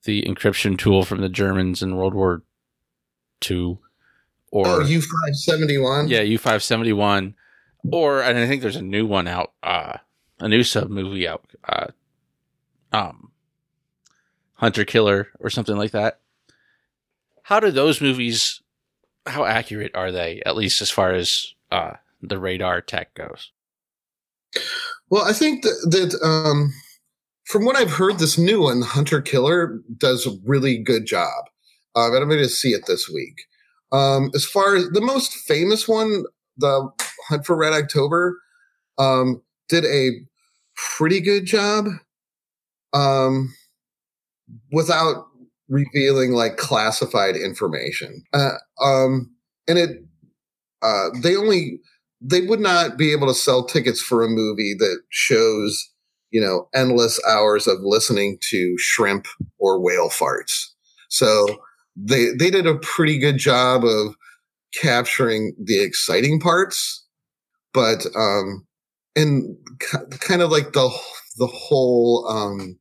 the 0.03 0.23
encryption 0.23 0.77
tool 0.77 1.03
from 1.03 1.21
the 1.21 1.29
Germans 1.29 1.83
in 1.83 1.95
World 1.95 2.13
War 2.13 2.43
Two. 3.39 3.79
Or 4.51 4.67
oh, 4.67 4.79
U 4.81 5.01
five 5.01 5.35
seventy 5.35 5.77
one. 5.77 6.07
Yeah, 6.07 6.21
U 6.21 6.37
five 6.37 6.63
seventy 6.63 6.93
one. 6.93 7.35
Or 7.91 8.21
and 8.21 8.37
I 8.37 8.47
think 8.47 8.61
there's 8.61 8.75
a 8.75 8.81
new 8.81 9.05
one 9.05 9.27
out, 9.27 9.53
uh, 9.63 9.97
a 10.39 10.47
new 10.47 10.63
sub 10.63 10.89
movie 10.89 11.27
out, 11.27 11.43
uh, 11.67 11.87
um, 12.91 13.31
Hunter 14.53 14.85
Killer 14.85 15.29
or 15.39 15.49
something 15.49 15.77
like 15.77 15.91
that. 15.91 16.19
How 17.43 17.59
do 17.59 17.71
those 17.71 17.99
movies 17.99 18.61
how 19.25 19.45
accurate 19.45 19.95
are 19.95 20.11
they, 20.11 20.41
at 20.45 20.55
least 20.55 20.81
as 20.81 20.89
far 20.89 21.13
as 21.13 21.53
uh, 21.71 21.93
the 22.21 22.39
radar 22.39 22.81
tech 22.81 23.13
goes? 23.13 23.51
Well, 25.09 25.23
I 25.23 25.33
think 25.33 25.63
that, 25.63 25.87
that 25.91 26.25
um, 26.25 26.73
from 27.45 27.65
what 27.65 27.75
I've 27.75 27.91
heard, 27.91 28.19
this 28.19 28.37
new 28.37 28.61
one, 28.61 28.81
Hunter 28.81 29.21
Killer, 29.21 29.79
does 29.97 30.25
a 30.25 30.37
really 30.45 30.77
good 30.77 31.05
job. 31.05 31.45
Uh, 31.95 32.07
I'm 32.07 32.29
going 32.29 32.39
to 32.39 32.49
see 32.49 32.69
it 32.69 32.85
this 32.87 33.09
week. 33.09 33.41
Um, 33.91 34.31
as 34.33 34.45
far 34.45 34.75
as 34.75 34.89
the 34.89 35.01
most 35.01 35.33
famous 35.33 35.87
one, 35.87 36.23
the 36.57 36.89
Hunt 37.27 37.45
for 37.45 37.57
Red 37.57 37.73
October, 37.73 38.39
um, 38.97 39.41
did 39.67 39.85
a 39.85 40.11
pretty 40.75 41.19
good 41.19 41.45
job 41.45 41.87
um, 42.93 43.53
without 44.71 45.27
revealing 45.71 46.33
like 46.33 46.57
classified 46.57 47.35
information. 47.35 48.23
Uh, 48.33 48.57
um, 48.83 49.33
and 49.67 49.79
it, 49.79 49.89
uh, 50.83 51.09
they 51.21 51.35
only, 51.35 51.79
they 52.19 52.41
would 52.41 52.59
not 52.59 52.97
be 52.97 53.11
able 53.11 53.27
to 53.27 53.33
sell 53.33 53.63
tickets 53.63 54.01
for 54.01 54.23
a 54.23 54.29
movie 54.29 54.75
that 54.77 55.01
shows, 55.09 55.89
you 56.29 56.41
know, 56.41 56.67
endless 56.75 57.19
hours 57.25 57.67
of 57.67 57.77
listening 57.81 58.37
to 58.49 58.75
shrimp 58.77 59.25
or 59.57 59.79
whale 59.81 60.09
farts. 60.09 60.65
So 61.09 61.47
they 61.95 62.27
they 62.37 62.49
did 62.49 62.67
a 62.67 62.77
pretty 62.77 63.17
good 63.17 63.37
job 63.37 63.83
of 63.83 64.15
capturing 64.81 65.53
the 65.61 65.81
exciting 65.81 66.39
parts, 66.39 67.05
but 67.73 68.05
um, 68.15 68.65
and 69.15 69.57
kind 70.19 70.41
of 70.41 70.51
like 70.51 70.73
the 70.73 70.89
the 71.37 71.47
whole 71.47 72.27
um, 72.29 72.79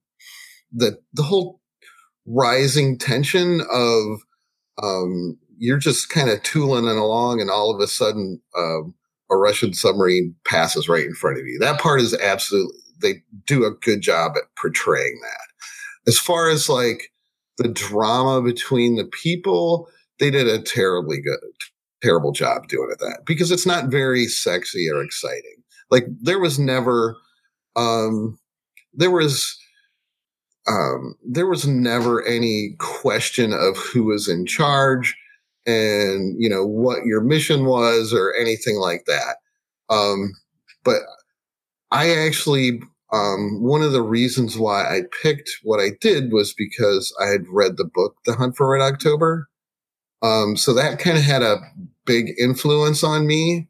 the 0.72 0.98
the 1.12 1.22
whole 1.22 1.59
rising 2.26 2.98
tension 2.98 3.62
of 3.72 4.20
um, 4.82 5.38
you're 5.58 5.78
just 5.78 6.08
kind 6.08 6.30
of 6.30 6.42
tooling 6.42 6.86
along, 6.86 7.40
and 7.40 7.50
all 7.50 7.74
of 7.74 7.80
a 7.80 7.86
sudden 7.86 8.40
um, 8.56 8.94
a 9.30 9.36
Russian 9.36 9.74
submarine 9.74 10.34
passes 10.46 10.88
right 10.88 11.04
in 11.04 11.14
front 11.14 11.38
of 11.38 11.46
you. 11.46 11.58
That 11.58 11.80
part 11.80 12.00
is 12.00 12.14
absolutely 12.14 12.76
they 13.02 13.22
do 13.46 13.64
a 13.64 13.70
good 13.70 14.00
job 14.00 14.32
at 14.36 14.44
portraying 14.60 15.20
that. 15.22 16.08
As 16.08 16.18
far 16.18 16.50
as 16.50 16.68
like 16.68 17.12
the 17.58 17.68
drama 17.68 18.42
between 18.42 18.96
the 18.96 19.04
people, 19.04 19.88
they 20.18 20.30
did 20.30 20.46
a 20.46 20.62
terribly 20.62 21.20
good, 21.20 21.38
terrible 22.02 22.32
job 22.32 22.68
doing 22.68 22.88
it 22.90 22.98
that 23.00 23.22
because 23.26 23.50
it's 23.50 23.66
not 23.66 23.90
very 23.90 24.26
sexy 24.26 24.88
or 24.92 25.02
exciting. 25.02 25.62
Like 25.90 26.04
there 26.20 26.38
was 26.38 26.58
never, 26.58 27.16
um, 27.76 28.38
there 28.92 29.10
was, 29.10 29.58
um, 30.70 31.16
there 31.26 31.48
was 31.48 31.66
never 31.66 32.24
any 32.24 32.76
question 32.78 33.52
of 33.52 33.76
who 33.76 34.04
was 34.04 34.28
in 34.28 34.46
charge 34.46 35.16
and 35.66 36.36
you 36.38 36.48
know 36.48 36.64
what 36.64 37.04
your 37.04 37.20
mission 37.20 37.64
was 37.64 38.14
or 38.14 38.34
anything 38.40 38.76
like 38.76 39.04
that. 39.06 39.36
Um, 39.90 40.32
but 40.84 41.00
I 41.90 42.10
actually 42.10 42.80
um, 43.12 43.60
one 43.60 43.82
of 43.82 43.92
the 43.92 44.02
reasons 44.02 44.56
why 44.56 44.84
I 44.84 45.02
picked 45.22 45.50
what 45.62 45.80
I 45.80 45.90
did 46.00 46.32
was 46.32 46.54
because 46.54 47.14
I 47.20 47.26
had 47.26 47.42
read 47.50 47.76
the 47.76 47.84
book, 47.84 48.14
The 48.24 48.34
Hunt 48.34 48.56
for 48.56 48.70
Red 48.70 48.82
October. 48.82 49.48
Um, 50.22 50.56
so 50.56 50.72
that 50.74 50.98
kind 50.98 51.18
of 51.18 51.24
had 51.24 51.42
a 51.42 51.56
big 52.06 52.30
influence 52.38 53.02
on 53.02 53.26
me. 53.26 53.68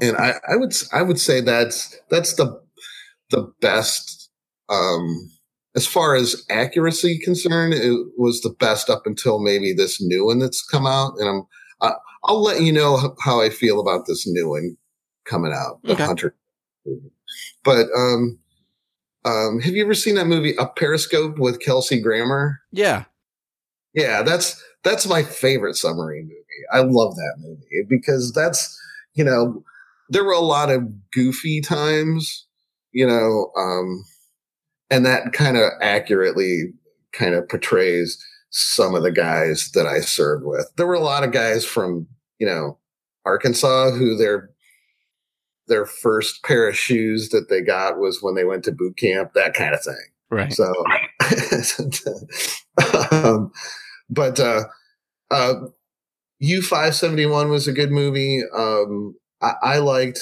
And 0.00 0.16
I, 0.16 0.34
I 0.48 0.56
would, 0.56 0.74
I 0.92 1.02
would 1.02 1.18
say 1.18 1.40
that's, 1.40 1.96
that's 2.10 2.34
the, 2.34 2.60
the 3.30 3.52
best, 3.60 4.30
um, 4.68 5.30
as 5.78 5.86
far 5.86 6.16
as 6.16 6.44
accuracy 6.50 7.20
concerned, 7.20 7.72
it 7.72 8.08
was 8.16 8.40
the 8.40 8.50
best 8.50 8.90
up 8.90 9.06
until 9.06 9.38
maybe 9.38 9.72
this 9.72 10.02
new 10.02 10.26
one 10.26 10.40
that's 10.40 10.60
come 10.60 10.88
out. 10.88 11.12
And 11.18 11.28
I'm, 11.28 11.46
I, 11.80 11.94
I'll 12.24 12.42
let 12.42 12.62
you 12.62 12.72
know 12.72 13.14
how 13.20 13.40
I 13.40 13.48
feel 13.48 13.78
about 13.78 14.06
this 14.08 14.26
new 14.26 14.48
one 14.48 14.76
coming 15.24 15.52
out, 15.52 15.80
the 15.84 15.92
okay. 15.92 16.04
Hunter. 16.04 16.34
But, 17.62 17.86
um, 17.96 18.40
um, 19.24 19.60
have 19.60 19.76
you 19.76 19.84
ever 19.84 19.94
seen 19.94 20.16
that 20.16 20.26
movie 20.26 20.58
Up 20.58 20.74
Periscope 20.74 21.38
with 21.38 21.60
Kelsey 21.60 22.00
Grammer? 22.00 22.60
Yeah. 22.72 23.04
Yeah, 23.94 24.22
that's 24.22 24.60
that's 24.82 25.06
my 25.06 25.22
favorite 25.22 25.76
submarine 25.76 26.24
movie. 26.24 26.66
I 26.72 26.80
love 26.80 27.14
that 27.14 27.36
movie 27.38 27.86
because 27.88 28.32
that's 28.32 28.76
you 29.14 29.24
know 29.24 29.62
there 30.08 30.24
were 30.24 30.32
a 30.32 30.40
lot 30.40 30.70
of 30.70 31.10
goofy 31.12 31.60
times, 31.60 32.46
you 32.92 33.06
know, 33.06 33.50
um, 33.56 34.04
and 34.90 35.04
that 35.06 35.32
kind 35.32 35.56
of 35.56 35.70
accurately 35.80 36.72
kind 37.12 37.34
of 37.34 37.48
portrays 37.48 38.22
some 38.50 38.94
of 38.94 39.02
the 39.02 39.12
guys 39.12 39.70
that 39.72 39.86
I 39.86 40.00
served 40.00 40.44
with. 40.44 40.70
There 40.76 40.86
were 40.86 40.94
a 40.94 41.00
lot 41.00 41.24
of 41.24 41.32
guys 41.32 41.64
from 41.64 42.06
you 42.38 42.46
know 42.46 42.78
Arkansas 43.24 43.90
who 43.92 44.16
their 44.16 44.50
their 45.68 45.86
first 45.86 46.42
pair 46.42 46.68
of 46.68 46.76
shoes 46.76 47.28
that 47.28 47.48
they 47.48 47.60
got 47.60 47.98
was 47.98 48.22
when 48.22 48.34
they 48.34 48.44
went 48.44 48.64
to 48.64 48.72
boot 48.72 48.96
camp, 48.96 49.34
that 49.34 49.54
kind 49.54 49.74
of 49.74 49.82
thing. 49.82 49.94
Right. 50.30 50.52
So, 50.52 50.72
um, 53.12 53.52
but 54.10 54.40
uh, 54.40 54.64
uh, 55.30 55.54
U 56.40 56.62
five 56.62 56.94
seventy 56.94 57.26
one 57.26 57.50
was 57.50 57.68
a 57.68 57.72
good 57.72 57.90
movie. 57.90 58.42
Um, 58.54 59.14
I, 59.40 59.52
I, 59.62 59.78
liked 59.78 60.20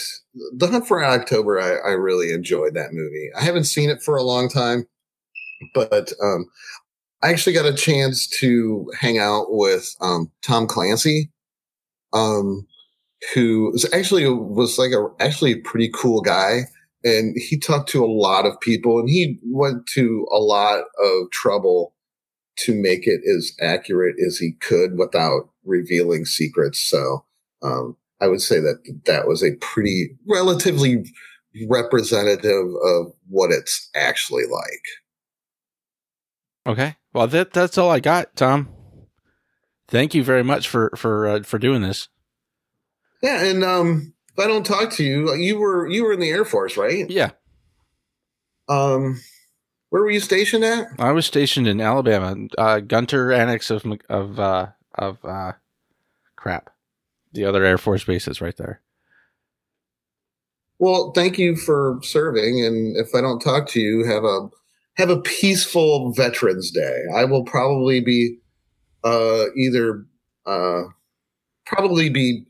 The 0.57 0.67
Hunt 0.67 0.87
for 0.87 1.03
October. 1.05 1.61
I, 1.61 1.91
I, 1.91 1.93
really 1.93 2.33
enjoyed 2.33 2.75
that 2.75 2.93
movie. 2.93 3.31
I 3.37 3.43
haven't 3.43 3.65
seen 3.65 3.89
it 3.89 4.03
for 4.03 4.17
a 4.17 4.23
long 4.23 4.49
time, 4.49 4.87
but 5.75 6.13
um, 6.23 6.47
I 7.23 7.31
actually 7.31 7.55
got 7.55 7.65
a 7.65 7.75
chance 7.75 8.27
to 8.41 8.91
hang 8.99 9.19
out 9.19 9.47
with 9.49 9.95
um, 10.01 10.31
Tom 10.43 10.67
Clancy. 10.67 11.31
Um, 12.13 12.67
who 13.35 13.71
was 13.73 13.91
actually 13.93 14.29
was 14.29 14.79
like 14.79 14.93
a 14.93 15.09
actually 15.21 15.53
a 15.53 15.61
pretty 15.61 15.91
cool 15.95 16.21
guy 16.21 16.63
and 17.05 17.37
he 17.37 17.59
talked 17.59 17.89
to 17.89 18.05
a 18.05 18.07
lot 18.07 18.47
of 18.47 18.61
people 18.61 18.99
and 18.99 19.09
he 19.09 19.39
went 19.45 19.87
to 19.87 20.27
a 20.33 20.39
lot 20.39 20.85
of 21.03 21.31
trouble 21.33 21.95
to 22.57 22.75
make 22.75 23.07
it 23.07 23.21
as 23.29 23.53
accurate 23.61 24.17
as 24.25 24.39
he 24.39 24.53
could 24.61 24.99
without 24.99 25.49
revealing 25.65 26.25
secrets 26.25 26.81
so 26.81 27.25
um, 27.63 27.97
i 28.21 28.27
would 28.27 28.41
say 28.41 28.61
that 28.61 28.79
that 29.05 29.27
was 29.27 29.43
a 29.43 29.55
pretty 29.61 30.11
relatively 30.29 31.05
representative 31.69 32.67
of 32.85 33.13
what 33.29 33.51
it's 33.51 33.89
actually 33.95 34.45
like 34.45 34.83
okay 36.67 36.97
well 37.13 37.27
that 37.27 37.53
that's 37.53 37.79
all 37.79 37.91
i 37.91 38.01
got 38.01 38.35
tom 38.37 38.69
thank 39.89 40.15
you 40.15 40.23
very 40.23 40.43
much 40.45 40.69
for 40.69 40.91
for 40.97 41.27
uh, 41.27 41.43
for 41.43 41.59
doing 41.59 41.83
this 41.83 42.09
yeah, 43.23 43.45
and 43.45 43.65
um, 43.65 44.15
if 44.33 44.45
I 44.45 44.47
don't 44.47 44.65
talk 44.67 44.91
to 44.93 45.05
you, 45.05 45.35
you 45.35 45.59
were 45.59 45.89
you 45.89 46.05
were 46.05 46.13
in 46.13 46.21
the 46.21 46.31
Air 46.31 46.45
Force, 46.45 46.77
right? 46.77 47.09
Yeah. 47.11 47.31
Um, 48.69 49.21
where 49.91 50.03
were 50.03 50.11
you 50.11 50.21
stationed 50.21 50.65
at? 50.65 50.89
I 50.99 51.13
was 51.13 51.27
stationed 51.27 51.67
in 51.67 51.81
Alabama, 51.81 52.37
uh, 52.59 52.81
Gunter 52.81 53.33
Annex 53.33 53.71
of 53.71 53.85
of 54.09 54.39
uh, 54.39 54.69
of 54.95 55.25
uh, 55.25 55.53
crap. 56.37 56.71
The 57.37 57.45
other 57.45 57.65
Air 57.65 57.79
Force 57.79 58.05
bases 58.05 58.41
right 58.41 58.57
there. 58.57 58.83
Well, 60.79 61.13
thank 61.15 61.39
you 61.39 61.57
for 61.57 62.01
serving, 62.03 62.65
and 62.65 62.97
if 62.97 63.15
I 63.15 63.21
don't 63.21 63.41
talk 63.41 63.69
to 63.69 63.81
you, 63.81 64.05
have 64.05 64.25
a 64.25 64.49
have 64.97 65.11
a 65.11 65.21
peaceful 65.21 66.13
Veterans 66.13 66.71
Day. 66.71 67.03
I 67.15 67.25
will 67.25 67.45
probably 67.45 68.01
be 68.01 68.39
uh, 69.05 69.45
either 69.57 70.05
uh, 70.47 70.83
probably 71.67 72.09
be 72.09 72.45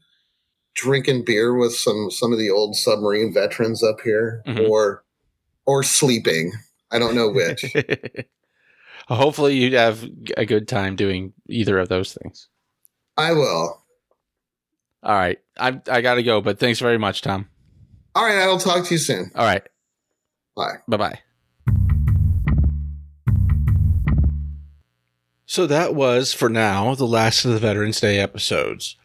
drinking 0.76 1.24
beer 1.24 1.55
with 1.55 1.74
some 1.74 2.11
some 2.11 2.32
of 2.32 2.39
the 2.39 2.51
old 2.51 2.76
submarine 2.76 3.32
veterans 3.32 3.82
up 3.82 4.01
here 4.05 4.43
mm-hmm. 4.47 4.70
or 4.70 5.03
or 5.64 5.82
sleeping 5.82 6.53
i 6.93 6.99
don't 6.99 7.14
know 7.14 7.30
which 7.30 7.74
hopefully 9.09 9.57
you'd 9.57 9.72
have 9.72 10.07
a 10.37 10.45
good 10.45 10.68
time 10.68 10.95
doing 10.95 11.32
either 11.49 11.78
of 11.78 11.89
those 11.89 12.12
things 12.12 12.49
i 13.16 13.32
will 13.32 13.82
all 15.03 15.14
right. 15.14 15.38
I 15.59 15.80
i 15.90 16.01
gotta 16.01 16.22
go 16.22 16.40
but 16.40 16.59
thanks 16.59 16.78
very 16.78 16.99
much 16.99 17.22
tom. 17.22 17.49
All 18.14 18.24
right 18.24 18.38
i'll 18.38 18.59
talk 18.59 18.84
to 18.86 18.94
you 18.94 18.99
soon. 18.99 19.30
All 19.34 19.44
right. 19.44 19.62
Bye. 20.57 20.76
Bye-bye. 20.88 21.20
So 25.44 25.66
that 25.66 25.94
was 25.94 26.32
for 26.32 26.49
now 26.49 26.94
the 26.94 27.07
last 27.07 27.44
of 27.44 27.53
the 27.53 27.59
veterans 27.59 28.01
day 28.01 28.18
episodes. 28.18 28.97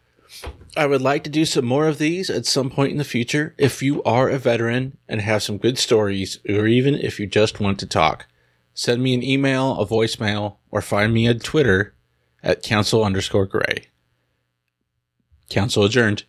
I 0.76 0.86
would 0.86 1.02
like 1.02 1.24
to 1.26 1.30
do 1.30 1.46
some 1.46 1.66
more 1.66 1.88
of 1.88 1.98
these 1.98 2.30
at 2.30 2.46
some 2.46 2.70
point 2.70 2.94
in 2.94 2.98
the 2.98 3.04
future. 3.04 3.54
If 3.58 3.84
you 3.84 4.02
are 4.04 4.30
a 4.30 4.40
veteran 4.40 4.98
and 5.08 5.20
have 5.20 5.44
some 5.44 5.58
good 5.58 5.78
stories, 5.78 6.40
or 6.48 6.66
even 6.66 6.96
if 6.96 7.20
you 7.20 7.28
just 7.28 7.60
want 7.60 7.80
to 7.80 7.86
talk, 7.86 8.26
send 8.74 9.04
me 9.04 9.14
an 9.14 9.22
email, 9.22 9.78
a 9.80 9.86
voicemail, 9.86 10.56
or 10.72 10.82
find 10.82 11.14
me 11.14 11.28
on 11.28 11.40
Twitter 11.40 11.94
at 12.42 12.64
council 12.64 13.04
underscore 13.04 13.46
grey. 13.46 13.88
Council 15.52 15.84
adjourned. 15.84 16.24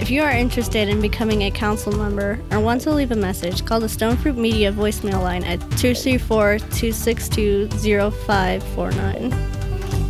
If 0.00 0.10
you 0.10 0.22
are 0.22 0.32
interested 0.32 0.88
in 0.88 1.00
becoming 1.00 1.42
a 1.42 1.50
council 1.50 1.92
member 1.92 2.40
or 2.50 2.58
want 2.58 2.80
to 2.82 2.92
leave 2.92 3.12
a 3.12 3.16
message, 3.16 3.64
call 3.64 3.78
the 3.78 3.86
Stonefruit 3.86 4.36
Media 4.36 4.72
voicemail 4.72 5.22
line 5.22 5.44
at 5.44 5.60
234 5.78 6.58
262 6.58 7.68
0549. 7.68 9.32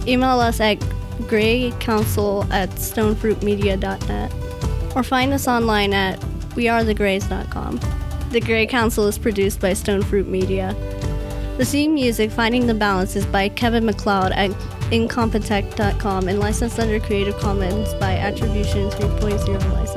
Email 0.08 0.40
us 0.40 0.58
at 0.60 0.78
greycouncil 1.28 2.50
at 2.50 2.70
stonefruitmedia.net 2.70 4.32
or 4.96 5.02
find 5.02 5.32
us 5.32 5.46
online 5.46 5.92
at 5.92 6.18
wearethegreys.com. 6.56 8.01
The 8.32 8.40
Grey 8.40 8.66
Council 8.66 9.06
is 9.08 9.18
produced 9.18 9.60
by 9.60 9.72
Stonefruit 9.72 10.26
Media. 10.26 10.74
The 11.58 11.66
theme 11.66 11.92
music 11.92 12.30
Finding 12.30 12.66
the 12.66 12.72
Balance 12.72 13.14
is 13.14 13.26
by 13.26 13.50
Kevin 13.50 13.84
MacLeod 13.84 14.32
at 14.32 14.50
incompetech.com 14.90 16.28
and 16.28 16.40
licensed 16.40 16.80
under 16.80 16.98
Creative 16.98 17.36
Commons 17.36 17.92
by 18.00 18.16
Attribution 18.16 18.88
3.0 18.88 19.72
license. 19.74 19.91